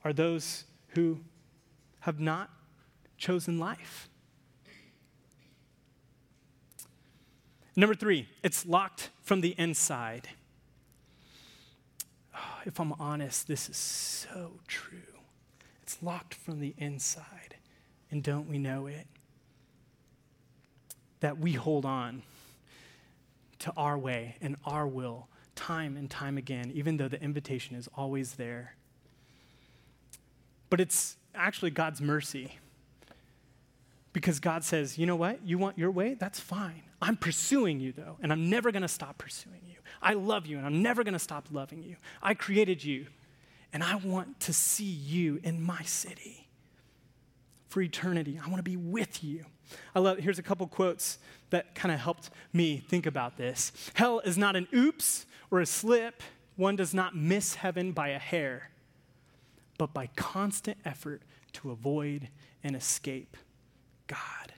are 0.05 0.13
those 0.13 0.65
who 0.89 1.21
have 2.01 2.19
not 2.21 2.51
chosen 3.17 3.59
life. 3.59 4.09
Number 7.75 7.95
three, 7.95 8.29
it's 8.43 8.67
locked 8.67 9.11
from 9.23 9.41
the 9.41 9.55
inside. 9.57 10.29
Oh, 12.35 12.61
if 12.67 12.79
I'm 12.79 12.93
honest, 12.95 13.49
this 13.49 13.69
is 13.69 13.77
so 13.77 14.53
true. 14.67 14.99
It's 15.83 16.03
locked 16.03 16.35
from 16.35 16.61
the 16.61 16.75
inside. 16.77 17.57
And 18.11 18.23
don't 18.23 18.49
we 18.49 18.59
know 18.59 18.87
it? 18.87 19.07
That 21.21 21.39
we 21.39 21.53
hold 21.53 21.87
on 21.87 22.23
to 23.63 23.73
our 23.77 23.99
way 23.99 24.37
and 24.41 24.57
our 24.65 24.87
will 24.87 25.29
time 25.55 25.97
and 25.97 26.11
time 26.11 26.39
again, 26.39 26.71
even 26.75 26.97
though 26.97 27.09
the 27.09 27.23
invitation 27.23 27.77
is 27.77 27.89
always 27.97 28.35
there. 28.35 28.77
But 30.71 30.81
it's 30.81 31.17
actually 31.35 31.71
God's 31.71 32.01
mercy. 32.01 32.59
Because 34.13 34.41
God 34.41 34.65
says, 34.65 34.99
you 34.99 35.07
know 35.07 35.17
what? 35.17 35.45
You 35.47 35.59
want 35.59 35.79
your 35.79 35.91
way? 35.91 36.15
That's 36.15 36.39
fine. 36.39 36.83
I'm 37.01 37.17
pursuing 37.17 37.81
you, 37.81 37.93
though, 37.93 38.17
and 38.23 38.31
I'm 38.33 38.51
never 38.51 38.71
going 38.71 38.83
to 38.83 38.89
stop 38.89 39.19
pursuing 39.19 39.61
you. 39.67 39.77
I 40.01 40.15
love 40.15 40.47
you, 40.47 40.59
and 40.59 40.67
I'm 40.67 40.83
never 40.83 41.03
going 41.03 41.15
to 41.15 41.19
stop 41.19 41.47
loving 41.51 41.83
you. 41.83 41.97
I 42.23 42.35
created 42.35 42.85
you, 42.85 43.07
and 43.73 43.83
I 43.83 43.97
want 43.97 44.41
to 44.41 44.53
see 44.53 44.85
you 44.85 45.41
in 45.43 45.63
my 45.63 45.83
city 45.83 46.49
for 47.69 47.81
eternity. 47.81 48.39
I 48.43 48.49
want 48.49 48.59
to 48.59 48.63
be 48.63 48.77
with 48.77 49.25
you. 49.25 49.47
I 49.95 50.01
love, 50.01 50.19
here's 50.19 50.39
a 50.39 50.43
couple 50.43 50.67
quotes 50.67 51.19
that 51.51 51.75
kind 51.75 51.93
of 51.93 52.01
helped 52.01 52.31
me 52.53 52.79
think 52.79 53.07
about 53.07 53.37
this. 53.37 53.73
Hell 53.95 54.21
is 54.21 54.39
not 54.39 54.57
an 54.57 54.69
oops 54.75 55.27
or 55.51 55.61
a 55.61 55.67
slip. 55.67 56.23
One 56.57 56.77
does 56.77 56.95
not 56.95 57.17
miss 57.17 57.57
heaven 57.57 57.93
by 57.93 58.09
a 58.09 58.19
hair, 58.19 58.71
but 59.79 59.93
by 59.95 60.09
constant 60.17 60.79
effort 60.85 61.23
to 61.55 61.71
avoid 61.71 62.29
and 62.63 62.77
escape 62.77 63.37
God. 64.07 64.53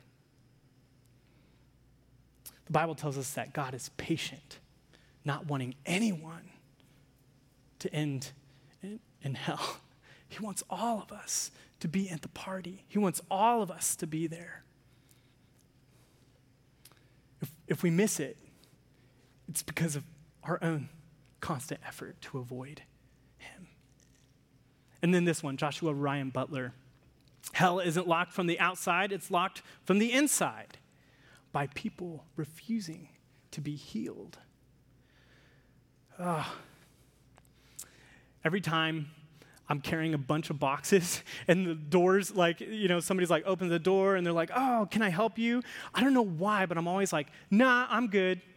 The 2.67 2.73
Bible 2.73 2.95
tells 2.95 3.19
us 3.19 3.33
that 3.35 3.53
God 3.53 3.75
is 3.75 3.91
patient, 3.97 4.59
not 5.25 5.47
wanting 5.47 5.75
anyone 5.85 6.51
to 7.81 7.95
end 7.95 8.33
in, 8.83 9.01
in 9.23 9.35
hell. 9.35 9.79
He 10.27 10.45
wants 10.45 10.65
all 10.69 11.01
of 11.01 11.13
us 11.13 11.53
to 11.79 11.87
be 11.87 12.11
at 12.11 12.23
the 12.23 12.29
party, 12.29 12.85
He 12.89 12.99
wants 12.99 13.21
all 13.31 13.63
of 13.63 13.71
us 13.71 13.95
to 13.97 14.07
be 14.07 14.27
there. 14.27 14.64
If, 17.67 17.83
we 17.83 17.91
miss 17.91 18.21
it, 18.21 18.37
it's 19.49 19.63
because 19.63 19.97
of 19.97 20.05
our 20.43 20.59
own 20.63 20.89
constant 21.41 21.81
effort 21.87 22.21
to 22.23 22.39
avoid 22.39 22.83
Him. 23.39 23.69
And 25.03 25.15
then 25.15 25.25
this 25.25 25.43
one, 25.43 25.57
Joshua 25.57 25.93
Ryan 25.93 26.31
Butler. 26.31 26.73
Hell 27.53 27.79
isn't 27.79 28.09
locked 28.09 28.33
from 28.33 28.47
the 28.47 28.59
outside, 28.59 29.13
it's 29.13 29.31
locked 29.31 29.63
from 29.85 29.99
the 29.99 30.13
inside 30.13 30.79
by 31.53 31.69
people 31.69 32.25
refusing 32.37 33.09
to 33.51 33.61
be 33.61 33.77
healed. 33.77 34.39
Uh, 36.19 36.45
every 38.45 38.61
time 38.61 39.11
I'm 39.69 39.81
carrying 39.81 40.15
a 40.15 40.19
bunch 40.19 40.51
of 40.51 40.59
boxes 40.59 41.23
and 41.49 41.67
the 41.67 41.75
doors, 41.75 42.35
like, 42.35 42.61
you 42.61 42.89
know, 42.89 43.01
somebody's 43.01 43.31
like, 43.31 43.45
open 43.47 43.69
the 43.69 43.79
door 43.79 44.17
and 44.17 44.27
they're 44.27 44.33
like, 44.33 44.51
oh, 44.55 44.87
can 44.91 45.03
I 45.03 45.09
help 45.09 45.39
you? 45.39 45.63
I 45.95 46.03
don't 46.03 46.15
know 46.15 46.25
why, 46.25 46.67
but 46.67 46.77
I'm 46.77 46.89
always 46.89 47.13
like, 47.13 47.29
nah, 47.51 47.87
I'm 47.89 48.09
good. 48.09 48.41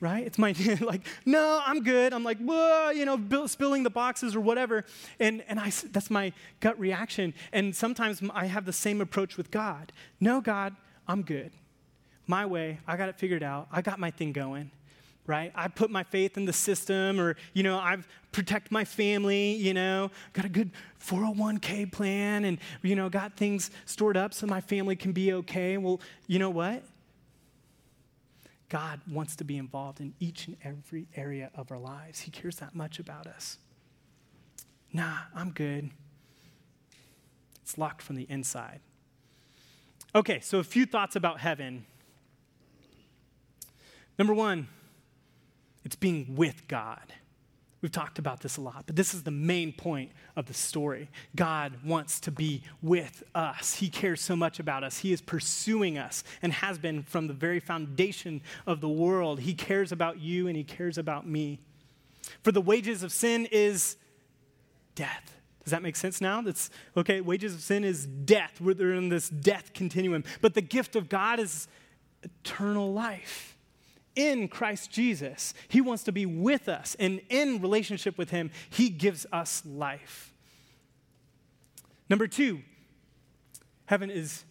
Right? 0.00 0.24
It's 0.24 0.38
my, 0.38 0.54
like, 0.80 1.04
no, 1.26 1.60
I'm 1.66 1.82
good. 1.82 2.14
I'm 2.14 2.22
like, 2.22 2.38
whoa, 2.38 2.90
you 2.90 3.04
know, 3.04 3.46
spilling 3.48 3.82
the 3.82 3.90
boxes 3.90 4.36
or 4.36 4.40
whatever. 4.40 4.84
And, 5.18 5.42
and 5.48 5.58
I, 5.58 5.72
that's 5.90 6.08
my 6.08 6.32
gut 6.60 6.78
reaction. 6.78 7.34
And 7.52 7.74
sometimes 7.74 8.22
I 8.32 8.46
have 8.46 8.64
the 8.64 8.72
same 8.72 9.00
approach 9.00 9.36
with 9.36 9.50
God. 9.50 9.90
No, 10.20 10.40
God, 10.40 10.76
I'm 11.08 11.22
good. 11.22 11.50
My 12.28 12.46
way, 12.46 12.78
I 12.86 12.96
got 12.96 13.08
it 13.08 13.18
figured 13.18 13.42
out. 13.42 13.66
I 13.72 13.82
got 13.82 13.98
my 13.98 14.12
thing 14.12 14.32
going 14.32 14.70
right? 15.28 15.52
I 15.54 15.68
put 15.68 15.90
my 15.90 16.02
faith 16.02 16.36
in 16.36 16.46
the 16.46 16.52
system 16.52 17.20
or, 17.20 17.36
you 17.52 17.62
know, 17.62 17.78
I've 17.78 18.08
protect 18.32 18.70
my 18.70 18.84
family, 18.84 19.52
you 19.52 19.72
know, 19.72 20.10
got 20.32 20.44
a 20.44 20.48
good 20.48 20.70
401k 21.00 21.90
plan 21.90 22.44
and, 22.44 22.58
you 22.82 22.94
know, 22.94 23.08
got 23.08 23.36
things 23.36 23.70
stored 23.86 24.16
up 24.16 24.34
so 24.34 24.46
my 24.46 24.60
family 24.60 24.96
can 24.96 25.12
be 25.12 25.32
okay. 25.32 25.76
Well, 25.76 26.00
you 26.26 26.38
know 26.38 26.50
what? 26.50 26.82
God 28.68 29.00
wants 29.10 29.34
to 29.36 29.44
be 29.44 29.56
involved 29.56 30.00
in 30.00 30.14
each 30.20 30.46
and 30.46 30.56
every 30.62 31.06
area 31.16 31.50
of 31.54 31.70
our 31.70 31.78
lives. 31.78 32.20
He 32.20 32.30
cares 32.30 32.56
that 32.56 32.74
much 32.74 32.98
about 32.98 33.26
us. 33.26 33.58
Nah, 34.92 35.16
I'm 35.34 35.50
good. 35.50 35.90
It's 37.62 37.78
locked 37.78 38.02
from 38.02 38.16
the 38.16 38.26
inside. 38.28 38.80
Okay, 40.14 40.40
so 40.40 40.58
a 40.58 40.64
few 40.64 40.86
thoughts 40.86 41.16
about 41.16 41.40
heaven. 41.40 41.86
Number 44.18 44.34
one, 44.34 44.68
it's 45.88 45.96
being 45.96 46.36
with 46.36 46.68
God. 46.68 47.14
We've 47.80 47.90
talked 47.90 48.18
about 48.18 48.40
this 48.40 48.58
a 48.58 48.60
lot, 48.60 48.84
but 48.84 48.94
this 48.94 49.14
is 49.14 49.22
the 49.22 49.30
main 49.30 49.72
point 49.72 50.10
of 50.36 50.44
the 50.44 50.52
story. 50.52 51.08
God 51.34 51.82
wants 51.82 52.20
to 52.20 52.30
be 52.30 52.62
with 52.82 53.22
us. 53.34 53.76
He 53.76 53.88
cares 53.88 54.20
so 54.20 54.36
much 54.36 54.60
about 54.60 54.84
us. 54.84 54.98
He 54.98 55.14
is 55.14 55.22
pursuing 55.22 55.96
us 55.96 56.24
and 56.42 56.52
has 56.52 56.76
been 56.76 57.04
from 57.04 57.26
the 57.26 57.32
very 57.32 57.58
foundation 57.58 58.42
of 58.66 58.82
the 58.82 58.88
world. 58.90 59.40
He 59.40 59.54
cares 59.54 59.90
about 59.90 60.20
you 60.20 60.46
and 60.46 60.58
He 60.58 60.62
cares 60.64 60.98
about 60.98 61.26
me. 61.26 61.58
For 62.42 62.52
the 62.52 62.60
wages 62.60 63.02
of 63.02 63.10
sin 63.10 63.48
is 63.50 63.96
death. 64.94 65.40
Does 65.64 65.70
that 65.70 65.82
make 65.82 65.96
sense 65.96 66.20
now? 66.20 66.42
That's 66.42 66.68
okay. 66.98 67.22
Wages 67.22 67.54
of 67.54 67.62
sin 67.62 67.82
is 67.82 68.04
death. 68.04 68.60
We're 68.60 68.92
in 68.92 69.08
this 69.08 69.30
death 69.30 69.72
continuum. 69.72 70.24
But 70.42 70.52
the 70.52 70.60
gift 70.60 70.96
of 70.96 71.08
God 71.08 71.40
is 71.40 71.66
eternal 72.22 72.92
life 72.92 73.54
in 74.18 74.48
Christ 74.48 74.90
Jesus. 74.90 75.54
He 75.68 75.80
wants 75.80 76.02
to 76.02 76.12
be 76.12 76.26
with 76.26 76.68
us, 76.68 76.96
and 76.98 77.20
in 77.30 77.62
relationship 77.62 78.18
with 78.18 78.30
Him, 78.30 78.50
He 78.68 78.90
gives 78.90 79.24
us 79.32 79.62
life. 79.64 80.34
Number 82.10 82.26
two, 82.26 82.62
heaven 83.86 84.10
is 84.10 84.44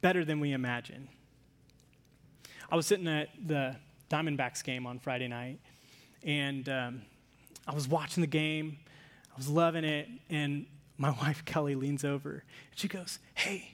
better 0.00 0.24
than 0.24 0.38
we 0.38 0.52
imagine. 0.52 1.08
I 2.70 2.76
was 2.76 2.86
sitting 2.86 3.08
at 3.08 3.30
the 3.44 3.74
Diamondbacks 4.10 4.62
game 4.62 4.86
on 4.86 5.00
Friday 5.00 5.26
night, 5.26 5.58
and 6.22 6.68
um, 6.68 7.02
I 7.66 7.74
was 7.74 7.88
watching 7.88 8.20
the 8.20 8.28
game. 8.28 8.78
I 9.32 9.36
was 9.36 9.48
loving 9.48 9.84
it, 9.84 10.08
and 10.30 10.66
my 10.98 11.10
wife 11.22 11.44
Kelly 11.44 11.74
leans 11.74 12.04
over 12.04 12.30
and 12.70 12.78
she 12.78 12.86
goes, 12.86 13.18
Hey, 13.34 13.72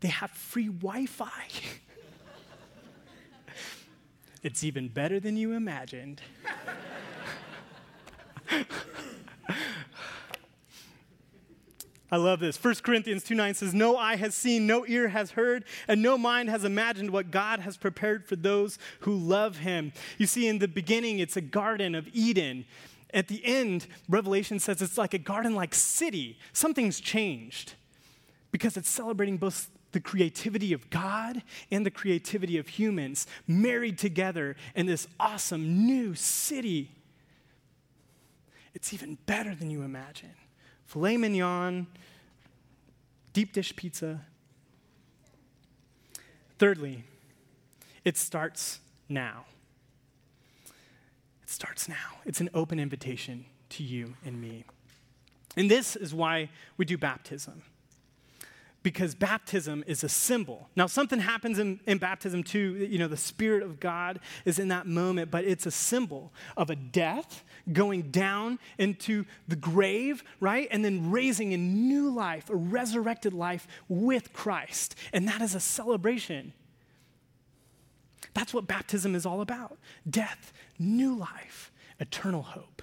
they 0.00 0.08
have 0.08 0.30
free 0.30 0.66
Wi 0.66 1.06
Fi. 1.06 1.30
It's 4.42 4.64
even 4.64 4.88
better 4.88 5.20
than 5.20 5.36
you 5.36 5.52
imagined. 5.52 6.20
I 12.10 12.16
love 12.16 12.40
this. 12.40 12.62
1 12.62 12.74
Corinthians 12.82 13.24
2 13.24 13.34
9 13.34 13.54
says, 13.54 13.72
No 13.72 13.96
eye 13.96 14.16
has 14.16 14.34
seen, 14.34 14.66
no 14.66 14.84
ear 14.86 15.08
has 15.08 15.30
heard, 15.30 15.64
and 15.88 16.02
no 16.02 16.18
mind 16.18 16.50
has 16.50 16.62
imagined 16.62 17.10
what 17.10 17.30
God 17.30 17.60
has 17.60 17.78
prepared 17.78 18.26
for 18.26 18.36
those 18.36 18.78
who 19.00 19.14
love 19.14 19.58
him. 19.58 19.92
You 20.18 20.26
see, 20.26 20.46
in 20.46 20.58
the 20.58 20.68
beginning, 20.68 21.20
it's 21.20 21.38
a 21.38 21.40
garden 21.40 21.94
of 21.94 22.06
Eden. 22.12 22.66
At 23.14 23.28
the 23.28 23.42
end, 23.44 23.86
Revelation 24.10 24.58
says 24.58 24.82
it's 24.82 24.98
like 24.98 25.14
a 25.14 25.18
garden 25.18 25.54
like 25.54 25.74
city. 25.74 26.38
Something's 26.52 27.00
changed 27.00 27.74
because 28.50 28.76
it's 28.76 28.90
celebrating 28.90 29.38
both 29.38 29.70
the 29.92 30.00
creativity 30.00 30.72
of 30.72 30.90
God 30.90 31.42
and 31.70 31.86
the 31.86 31.90
creativity 31.90 32.58
of 32.58 32.68
humans 32.68 33.26
married 33.46 33.98
together 33.98 34.56
in 34.74 34.86
this 34.86 35.06
awesome 35.20 35.86
new 35.86 36.14
city. 36.14 36.90
It's 38.74 38.92
even 38.92 39.18
better 39.26 39.54
than 39.54 39.70
you 39.70 39.82
imagine. 39.82 40.34
Filet 40.86 41.16
mignon, 41.16 41.86
deep 43.32 43.52
dish 43.52 43.74
pizza. 43.76 44.22
Thirdly, 46.58 47.04
it 48.04 48.16
starts 48.16 48.80
now. 49.08 49.44
It 51.42 51.50
starts 51.50 51.88
now. 51.88 52.20
It's 52.24 52.40
an 52.40 52.50
open 52.54 52.78
invitation 52.78 53.44
to 53.70 53.82
you 53.82 54.14
and 54.24 54.40
me. 54.40 54.64
And 55.56 55.70
this 55.70 55.96
is 55.96 56.14
why 56.14 56.48
we 56.76 56.84
do 56.84 56.96
baptism 56.96 57.62
because 58.82 59.14
baptism 59.14 59.84
is 59.86 60.02
a 60.02 60.08
symbol. 60.08 60.68
Now, 60.74 60.86
something 60.86 61.20
happens 61.20 61.58
in, 61.58 61.80
in 61.86 61.98
baptism 61.98 62.42
too. 62.42 62.86
You 62.90 62.98
know, 62.98 63.08
the 63.08 63.16
Spirit 63.16 63.62
of 63.62 63.78
God 63.78 64.18
is 64.44 64.58
in 64.58 64.68
that 64.68 64.86
moment, 64.86 65.30
but 65.30 65.44
it's 65.44 65.66
a 65.66 65.70
symbol 65.70 66.32
of 66.56 66.70
a 66.70 66.76
death 66.76 67.44
going 67.72 68.10
down 68.10 68.58
into 68.78 69.24
the 69.46 69.56
grave, 69.56 70.24
right? 70.40 70.66
And 70.70 70.84
then 70.84 71.10
raising 71.10 71.54
a 71.54 71.58
new 71.58 72.10
life, 72.10 72.50
a 72.50 72.56
resurrected 72.56 73.32
life 73.32 73.68
with 73.88 74.32
Christ. 74.32 74.96
And 75.12 75.28
that 75.28 75.40
is 75.40 75.54
a 75.54 75.60
celebration. 75.60 76.52
That's 78.34 78.52
what 78.52 78.66
baptism 78.66 79.14
is 79.14 79.26
all 79.26 79.40
about 79.40 79.78
death, 80.08 80.52
new 80.78 81.14
life, 81.16 81.70
eternal 82.00 82.42
hope. 82.42 82.82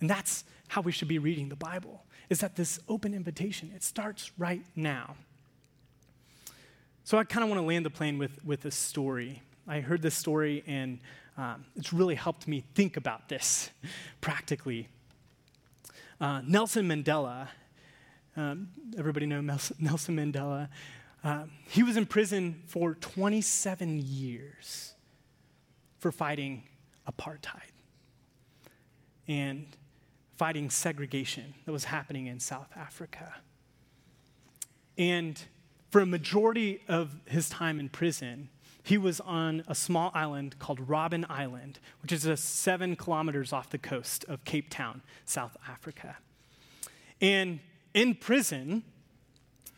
And 0.00 0.08
that's 0.08 0.44
how 0.68 0.82
we 0.82 0.92
should 0.92 1.08
be 1.08 1.18
reading 1.18 1.48
the 1.48 1.56
Bible 1.56 2.05
is 2.28 2.40
that 2.40 2.56
this 2.56 2.80
open 2.88 3.14
invitation, 3.14 3.72
it 3.74 3.82
starts 3.82 4.32
right 4.38 4.62
now. 4.74 5.16
So 7.04 7.18
I 7.18 7.24
kind 7.24 7.44
of 7.44 7.50
want 7.50 7.60
to 7.60 7.66
land 7.66 7.86
the 7.86 7.90
plane 7.90 8.18
with, 8.18 8.44
with 8.44 8.64
a 8.64 8.70
story. 8.70 9.42
I 9.68 9.80
heard 9.80 10.02
this 10.02 10.14
story 10.14 10.64
and 10.66 10.98
um, 11.38 11.64
it's 11.76 11.92
really 11.92 12.14
helped 12.14 12.48
me 12.48 12.64
think 12.74 12.96
about 12.96 13.28
this 13.28 13.70
practically. 14.20 14.88
Uh, 16.20 16.40
Nelson 16.46 16.88
Mandela, 16.88 17.48
um, 18.36 18.68
everybody 18.98 19.26
know 19.26 19.40
Nelson 19.40 20.16
Mandela, 20.16 20.68
uh, 21.22 21.44
he 21.68 21.82
was 21.82 21.96
in 21.96 22.06
prison 22.06 22.62
for 22.66 22.94
27 22.94 24.00
years 24.04 24.94
for 25.98 26.12
fighting 26.12 26.62
apartheid. 27.10 27.72
And 29.28 29.66
fighting 30.36 30.70
segregation 30.70 31.54
that 31.64 31.72
was 31.72 31.84
happening 31.84 32.26
in 32.26 32.40
South 32.40 32.68
Africa. 32.76 33.34
And 34.98 35.40
for 35.90 36.00
a 36.00 36.06
majority 36.06 36.82
of 36.88 37.20
his 37.26 37.48
time 37.48 37.80
in 37.80 37.88
prison, 37.88 38.48
he 38.82 38.98
was 38.98 39.20
on 39.20 39.64
a 39.66 39.74
small 39.74 40.12
island 40.14 40.58
called 40.58 40.86
Robben 40.86 41.24
Island, 41.28 41.80
which 42.02 42.12
is 42.12 42.28
seven 42.40 42.96
kilometers 42.96 43.52
off 43.52 43.70
the 43.70 43.78
coast 43.78 44.24
of 44.28 44.44
Cape 44.44 44.70
Town, 44.70 45.02
South 45.24 45.56
Africa. 45.68 46.16
And 47.20 47.60
in 47.94 48.14
prison, 48.14 48.84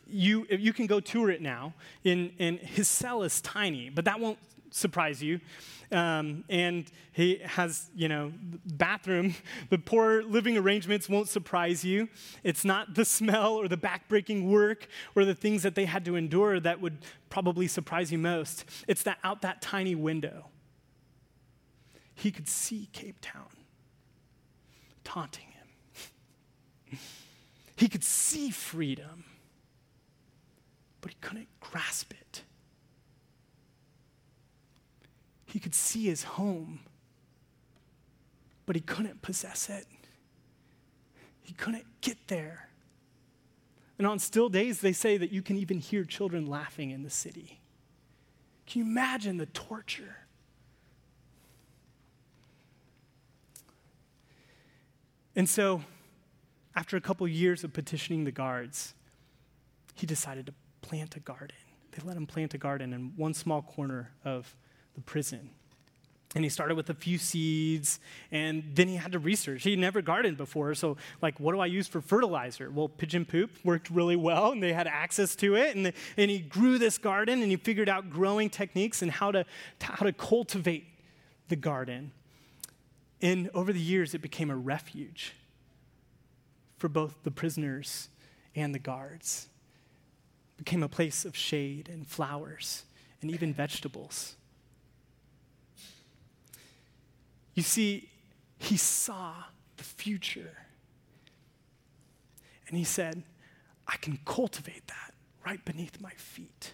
you, 0.07 0.47
you 0.51 0.73
can 0.73 0.87
go 0.87 1.01
tour 1.01 1.31
it 1.31 1.40
now. 1.40 1.75
In, 2.05 2.33
in 2.38 2.59
his 2.59 2.88
cell 2.88 3.23
is 3.23 3.40
tiny, 3.40 3.90
but 3.90 4.05
that 4.05 4.21
won't 4.21 4.38
surprise 4.70 5.22
you. 5.22 5.40
Um, 5.90 6.44
and 6.48 6.85
he 7.12 7.40
has, 7.44 7.90
you 7.94 8.09
know, 8.09 8.33
bathroom. 8.64 9.35
The 9.70 9.78
poor 9.78 10.22
living 10.22 10.57
arrangements 10.57 11.09
won't 11.09 11.28
surprise 11.28 11.85
you. 11.85 12.09
It's 12.42 12.64
not 12.64 12.94
the 12.94 13.04
smell 13.04 13.54
or 13.54 13.68
the 13.68 13.76
backbreaking 13.76 14.48
work 14.48 14.87
or 15.14 15.24
the 15.24 15.35
things 15.35 15.62
that 15.62 15.74
they 15.74 15.85
had 15.85 16.04
to 16.07 16.16
endure 16.16 16.59
that 16.61 16.81
would 16.81 16.98
probably 17.28 17.66
surprise 17.66 18.11
you 18.11 18.18
most. 18.18 18.64
It's 18.87 19.02
that 19.02 19.18
out 19.24 19.42
that 19.42 19.61
tiny 19.61 19.94
window. 19.94 20.46
He 22.14 22.31
could 22.31 22.48
see 22.48 22.88
Cape 22.92 23.18
Town 23.20 23.48
taunting 25.04 25.46
him. 25.48 26.98
he 27.76 27.88
could 27.88 28.04
see 28.04 28.50
freedom, 28.50 29.24
but 31.00 31.11
he 31.11 31.16
couldn't 31.20 31.48
grasp 31.61 32.12
it. 32.12 32.42
He 35.49 35.59
could 35.59 35.75
see 35.75 36.05
his 36.05 36.25
home, 36.25 36.81
but 38.67 38.77
he 38.77 38.83
couldn't 38.83 39.23
possess 39.23 39.71
it. 39.71 39.87
He 41.41 41.55
couldn't 41.55 41.87
get 42.03 42.19
there. 42.29 42.69
And 43.97 44.07
on 44.07 44.19
still 44.19 44.51
days, 44.51 44.83
they 44.83 44.93
say 44.93 45.17
that 45.17 45.33
you 45.33 45.41
can 45.41 45.57
even 45.57 45.79
hear 45.79 46.05
children 46.05 46.47
laughing 46.47 46.91
in 46.91 47.03
the 47.03 47.09
city. 47.09 47.61
Can 48.67 48.81
you 48.81 48.85
imagine 48.85 49.39
the 49.39 49.47
torture? 49.47 50.19
And 55.35 55.49
so, 55.49 55.83
after 56.77 56.99
a 56.99 57.01
couple 57.01 57.27
years 57.27 57.65
of 57.65 57.73
petitioning 57.73 58.25
the 58.25 58.33
guards, 58.33 58.93
he 59.95 60.07
decided 60.07 60.45
to 60.45 60.55
plant 60.83 61.17
a 61.17 61.21
garden. 61.21 61.57
They 61.93 62.07
let 62.07 62.19
him 62.19 62.27
plant 62.27 62.53
a 62.53 62.59
garden 62.59 62.93
in 62.93 63.15
one 63.17 63.33
small 63.33 63.63
corner 63.63 64.11
of 64.27 64.55
the 64.99 65.05
prison. 65.05 65.51
And 66.35 66.45
he 66.45 66.51
started 66.51 66.77
with 66.77 66.91
a 66.91 66.95
few 66.95 67.17
seeds, 67.17 68.01
and 68.31 68.63
then 68.75 68.89
he 68.89 68.97
had 68.97 69.13
to 69.13 69.19
research. 69.19 69.63
He 69.63 69.77
never 69.77 70.03
gardened 70.03 70.37
before, 70.37 70.75
so, 70.75 70.99
like, 71.23 71.41
what 71.41 71.53
do 71.53 71.61
I 71.61 71.67
use 71.67 71.89
for 71.89 72.03
fertilizer? 72.03 72.71
Well, 72.71 72.89
pigeon 72.89 73.25
poop 73.25 73.51
worked 73.65 73.89
really 73.89 74.17
well, 74.17 74.53
and 74.53 74.63
they 74.63 74.75
had 74.75 74.87
access 74.87 75.35
to 75.37 75.57
it. 75.57 75.75
And, 75.75 75.87
the, 75.87 75.95
and 76.19 76.31
he 76.31 76.41
grew 76.41 76.77
this 76.77 76.99
garden, 76.99 77.41
and 77.41 77.51
he 77.51 77.57
figured 77.57 77.89
out 77.89 78.11
growing 78.11 78.51
techniques 78.51 79.01
and 79.01 79.11
how 79.11 79.31
to, 79.31 79.47
how 79.81 80.05
to 80.05 80.13
cultivate 80.13 80.85
the 81.49 81.57
garden. 81.57 82.13
And 83.23 83.51
over 83.55 83.73
the 83.73 83.81
years, 83.81 84.13
it 84.15 84.21
became 84.21 84.51
a 84.51 84.57
refuge 84.57 85.33
for 86.77 86.89
both 86.89 87.15
the 87.23 87.31
prisoners 87.31 88.09
and 88.55 88.75
the 88.75 88.79
guards. 88.79 89.49
became 90.59 90.83
a 90.83 90.89
place 90.89 91.25
of 91.25 91.35
shade 91.35 91.89
and 91.89 92.07
flowers 92.07 92.85
and 93.23 93.31
even 93.31 93.55
vegetables. 93.55 94.35
You 97.59 97.64
see, 97.64 98.09
he 98.57 98.77
saw 98.77 99.35
the 99.79 99.83
future. 99.83 100.59
And 102.68 102.79
he 102.79 102.85
said, 102.85 103.25
I 103.85 103.97
can 103.97 104.21
cultivate 104.25 104.87
that 104.87 105.12
right 105.44 105.64
beneath 105.64 106.01
my 106.01 106.12
feet, 106.12 106.73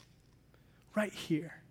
right 0.94 1.14
here. 1.14 1.62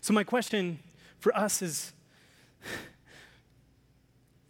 So, 0.00 0.12
my 0.12 0.24
question 0.24 0.80
for 1.20 1.32
us 1.36 1.62
is 1.62 1.92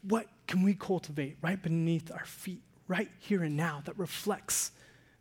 what 0.01 0.27
can 0.47 0.63
we 0.63 0.73
cultivate 0.73 1.37
right 1.43 1.63
beneath 1.63 2.11
our 2.11 2.25
feet, 2.25 2.63
right 2.87 3.11
here 3.19 3.43
and 3.43 3.59
now, 3.59 3.83
that 3.85 3.99
reflects 3.99 4.73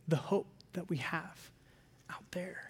the 0.06 0.16
hope 0.16 0.46
that 0.72 0.88
we 0.88 0.96
have 0.96 1.50
out 2.08 2.24
there? 2.30 2.67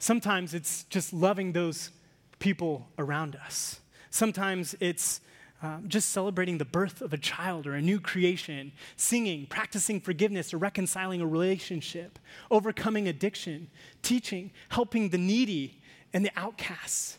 Sometimes 0.00 0.54
it's 0.54 0.84
just 0.84 1.12
loving 1.12 1.52
those 1.52 1.90
people 2.38 2.88
around 2.98 3.36
us. 3.36 3.80
Sometimes 4.08 4.74
it's 4.80 5.20
um, 5.62 5.84
just 5.88 6.08
celebrating 6.08 6.56
the 6.56 6.64
birth 6.64 7.02
of 7.02 7.12
a 7.12 7.18
child 7.18 7.66
or 7.66 7.74
a 7.74 7.82
new 7.82 8.00
creation, 8.00 8.72
singing, 8.96 9.44
practicing 9.44 10.00
forgiveness 10.00 10.54
or 10.54 10.58
reconciling 10.58 11.20
a 11.20 11.26
relationship, 11.26 12.18
overcoming 12.50 13.08
addiction, 13.08 13.68
teaching, 14.00 14.50
helping 14.70 15.10
the 15.10 15.18
needy 15.18 15.82
and 16.14 16.24
the 16.24 16.32
outcasts, 16.34 17.18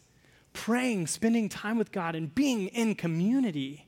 praying, 0.51 1.05
spending 1.05 1.49
time 1.49 1.77
with 1.77 1.91
God, 1.91 2.15
and 2.15 2.33
being 2.33 2.67
in 2.69 2.95
community. 2.95 3.85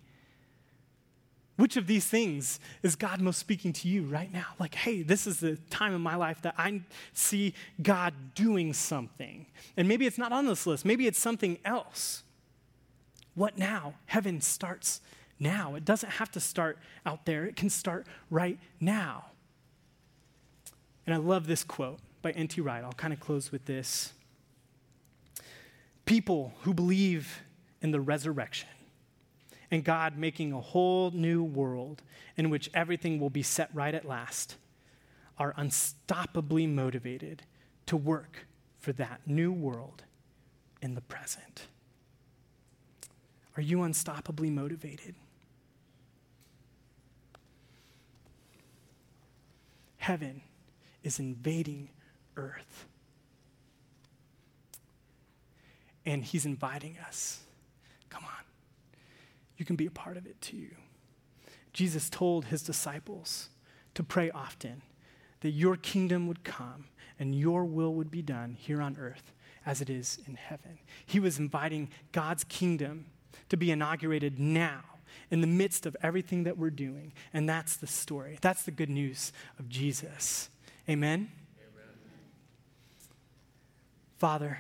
Which 1.56 1.78
of 1.78 1.86
these 1.86 2.06
things 2.06 2.60
is 2.82 2.96
God 2.96 3.22
most 3.22 3.38
speaking 3.38 3.74
to 3.74 3.88
you 3.88 4.04
right 4.04 4.32
now? 4.34 4.48
Like, 4.60 4.74
hey, 4.74 5.04
this 5.04 5.28
is 5.28 5.40
the 5.40 5.58
time 5.70 5.94
in 5.94 6.02
my 6.02 6.16
life 6.16 6.42
that 6.42 6.56
I 6.58 6.82
see 7.14 7.54
God 7.82 8.14
doing 8.34 8.74
something. 8.74 9.46
And 9.78 9.88
maybe 9.88 10.08
it's 10.08 10.18
not 10.18 10.32
on 10.32 10.48
this 10.48 10.66
list, 10.66 10.84
maybe 10.84 11.06
it's 11.06 11.20
something 11.20 11.60
else. 11.64 12.24
What 13.36 13.58
now? 13.58 13.94
Heaven 14.06 14.42
starts 14.42 15.02
now. 15.40 15.76
It 15.76 15.86
doesn't 15.86 16.10
have 16.10 16.32
to 16.32 16.40
start 16.40 16.80
out 17.06 17.26
there, 17.26 17.46
it 17.46 17.56
can 17.56 17.70
start 17.70 18.08
right 18.32 18.58
now. 18.80 19.26
And 21.06 21.14
I 21.14 21.18
love 21.18 21.48
this 21.48 21.64
quote 21.64 22.00
by 22.22 22.32
N.T. 22.32 22.62
Wright. 22.62 22.84
I'll 22.84 22.94
kind 22.94 23.14
of 23.14 23.20
close 23.20 23.52
with 23.52 23.66
this. 23.66 24.14
People 26.06 26.54
who 26.62 26.74
believe 26.74 27.42
in 27.82 27.92
the 27.92 28.02
resurrection 28.02 28.70
and 29.74 29.84
God 29.84 30.20
making 30.20 30.54
a 30.54 30.62
whole 30.62 31.10
new 31.10 31.44
world 31.44 32.04
in 32.38 32.52
which 32.52 32.70
everything 32.76 33.20
will 33.20 33.32
be 33.32 33.42
set 33.42 33.72
right 33.74 33.96
at 33.96 34.08
last 34.08 34.56
are 35.40 35.52
unstoppably 35.54 36.72
motivated 36.72 37.42
to 37.88 37.98
work 37.98 38.46
for 38.78 38.94
that 38.94 39.22
new 39.26 39.52
world 39.52 40.04
in 40.84 40.94
the 40.94 41.02
present. 41.02 41.66
Are 43.58 43.64
you 43.64 43.80
unstoppably 43.80 44.52
motivated? 44.52 45.16
Heaven 49.98 50.44
is 51.02 51.18
invading 51.18 51.90
earth. 52.38 52.86
And 56.06 56.24
he's 56.24 56.46
inviting 56.46 56.98
us. 57.08 57.40
Come 58.12 58.24
on. 58.26 58.43
You 59.64 59.66
can 59.66 59.78
be 59.78 59.86
a 59.86 59.92
part 59.92 60.18
of 60.18 60.26
it 60.26 60.42
too. 60.42 60.72
Jesus 61.72 62.10
told 62.10 62.44
his 62.44 62.64
disciples 62.64 63.48
to 63.94 64.04
pray 64.04 64.30
often 64.30 64.82
that 65.40 65.52
your 65.52 65.78
kingdom 65.78 66.28
would 66.28 66.44
come 66.44 66.88
and 67.18 67.34
your 67.34 67.64
will 67.64 67.94
would 67.94 68.12
be 68.12 68.22
done 68.22 68.58
here 68.60 68.82
on 68.82 68.98
earth 69.00 69.32
as 69.66 69.80
it 69.80 69.90
is 69.90 70.20
in 70.28 70.36
heaven. 70.36 70.80
He 71.06 71.18
was 71.18 71.40
inviting 71.40 71.92
God's 72.12 72.44
kingdom 72.44 73.06
to 73.48 73.56
be 73.56 73.72
inaugurated 73.72 74.38
now 74.38 74.82
in 75.32 75.40
the 75.40 75.48
midst 75.48 75.86
of 75.86 75.96
everything 76.04 76.44
that 76.44 76.58
we're 76.58 76.70
doing. 76.70 77.14
And 77.34 77.48
that's 77.48 77.78
the 77.78 77.88
story. 77.88 78.40
That's 78.42 78.64
the 78.64 78.72
good 78.72 78.90
news 78.90 79.32
of 79.60 79.70
Jesus. 79.70 80.50
Amen? 80.90 81.32
Amen. 81.58 81.86
Father, 84.18 84.60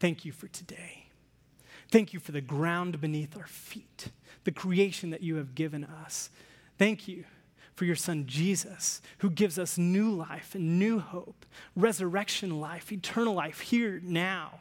thank 0.00 0.24
you 0.24 0.32
for 0.32 0.48
today. 0.48 1.03
Thank 1.90 2.12
you 2.12 2.20
for 2.20 2.32
the 2.32 2.40
ground 2.40 3.00
beneath 3.00 3.36
our 3.36 3.46
feet, 3.46 4.08
the 4.44 4.52
creation 4.52 5.10
that 5.10 5.22
you 5.22 5.36
have 5.36 5.54
given 5.54 5.84
us. 5.84 6.30
Thank 6.78 7.06
you 7.06 7.24
for 7.74 7.84
your 7.84 7.96
son 7.96 8.24
Jesus, 8.26 9.02
who 9.18 9.30
gives 9.30 9.58
us 9.58 9.76
new 9.76 10.10
life 10.10 10.54
and 10.54 10.78
new 10.78 11.00
hope, 11.00 11.44
resurrection 11.74 12.60
life, 12.60 12.92
eternal 12.92 13.34
life 13.34 13.60
here 13.60 14.00
now. 14.02 14.60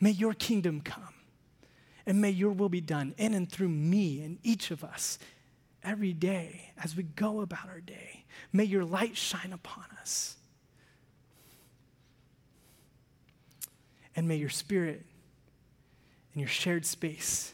May 0.00 0.10
your 0.10 0.34
kingdom 0.34 0.80
come 0.80 1.14
and 2.06 2.20
may 2.20 2.30
your 2.30 2.52
will 2.52 2.68
be 2.68 2.80
done 2.80 3.14
in 3.18 3.34
and 3.34 3.50
through 3.50 3.68
me 3.68 4.22
and 4.22 4.38
each 4.42 4.70
of 4.70 4.84
us 4.84 5.18
every 5.82 6.12
day 6.12 6.72
as 6.82 6.96
we 6.96 7.02
go 7.02 7.40
about 7.40 7.68
our 7.68 7.80
day. 7.80 8.24
May 8.52 8.64
your 8.64 8.84
light 8.84 9.16
shine 9.16 9.52
upon 9.52 9.84
us. 10.00 10.36
And 14.16 14.26
may 14.26 14.36
your 14.36 14.48
spirit 14.48 15.04
and 16.32 16.40
your 16.40 16.48
shared 16.48 16.84
space 16.84 17.52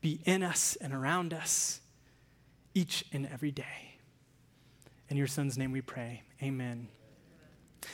be 0.00 0.20
in 0.24 0.42
us 0.42 0.76
and 0.80 0.92
around 0.92 1.32
us 1.32 1.80
each 2.74 3.04
and 3.12 3.28
every 3.32 3.50
day. 3.50 3.96
In 5.08 5.16
your 5.16 5.26
son's 5.26 5.58
name 5.58 5.72
we 5.72 5.82
pray. 5.82 6.22
Amen. 6.42 6.88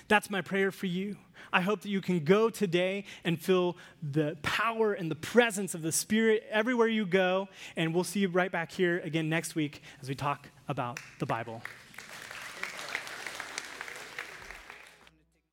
That's 0.08 0.30
my 0.30 0.40
prayer 0.40 0.70
for 0.70 0.86
you. 0.86 1.16
I 1.52 1.60
hope 1.60 1.82
that 1.82 1.88
you 1.88 2.00
can 2.00 2.24
go 2.24 2.50
today 2.50 3.04
and 3.24 3.40
feel 3.40 3.76
the 4.02 4.36
power 4.42 4.92
and 4.92 5.10
the 5.10 5.16
presence 5.16 5.74
of 5.74 5.82
the 5.82 5.92
Spirit 5.92 6.44
everywhere 6.50 6.88
you 6.88 7.06
go. 7.06 7.48
And 7.76 7.94
we'll 7.94 8.04
see 8.04 8.20
you 8.20 8.28
right 8.28 8.50
back 8.50 8.72
here 8.72 8.98
again 9.04 9.28
next 9.28 9.54
week 9.54 9.82
as 10.02 10.08
we 10.08 10.14
talk 10.14 10.48
about 10.68 11.00
the 11.18 11.26
Bible. 11.26 11.62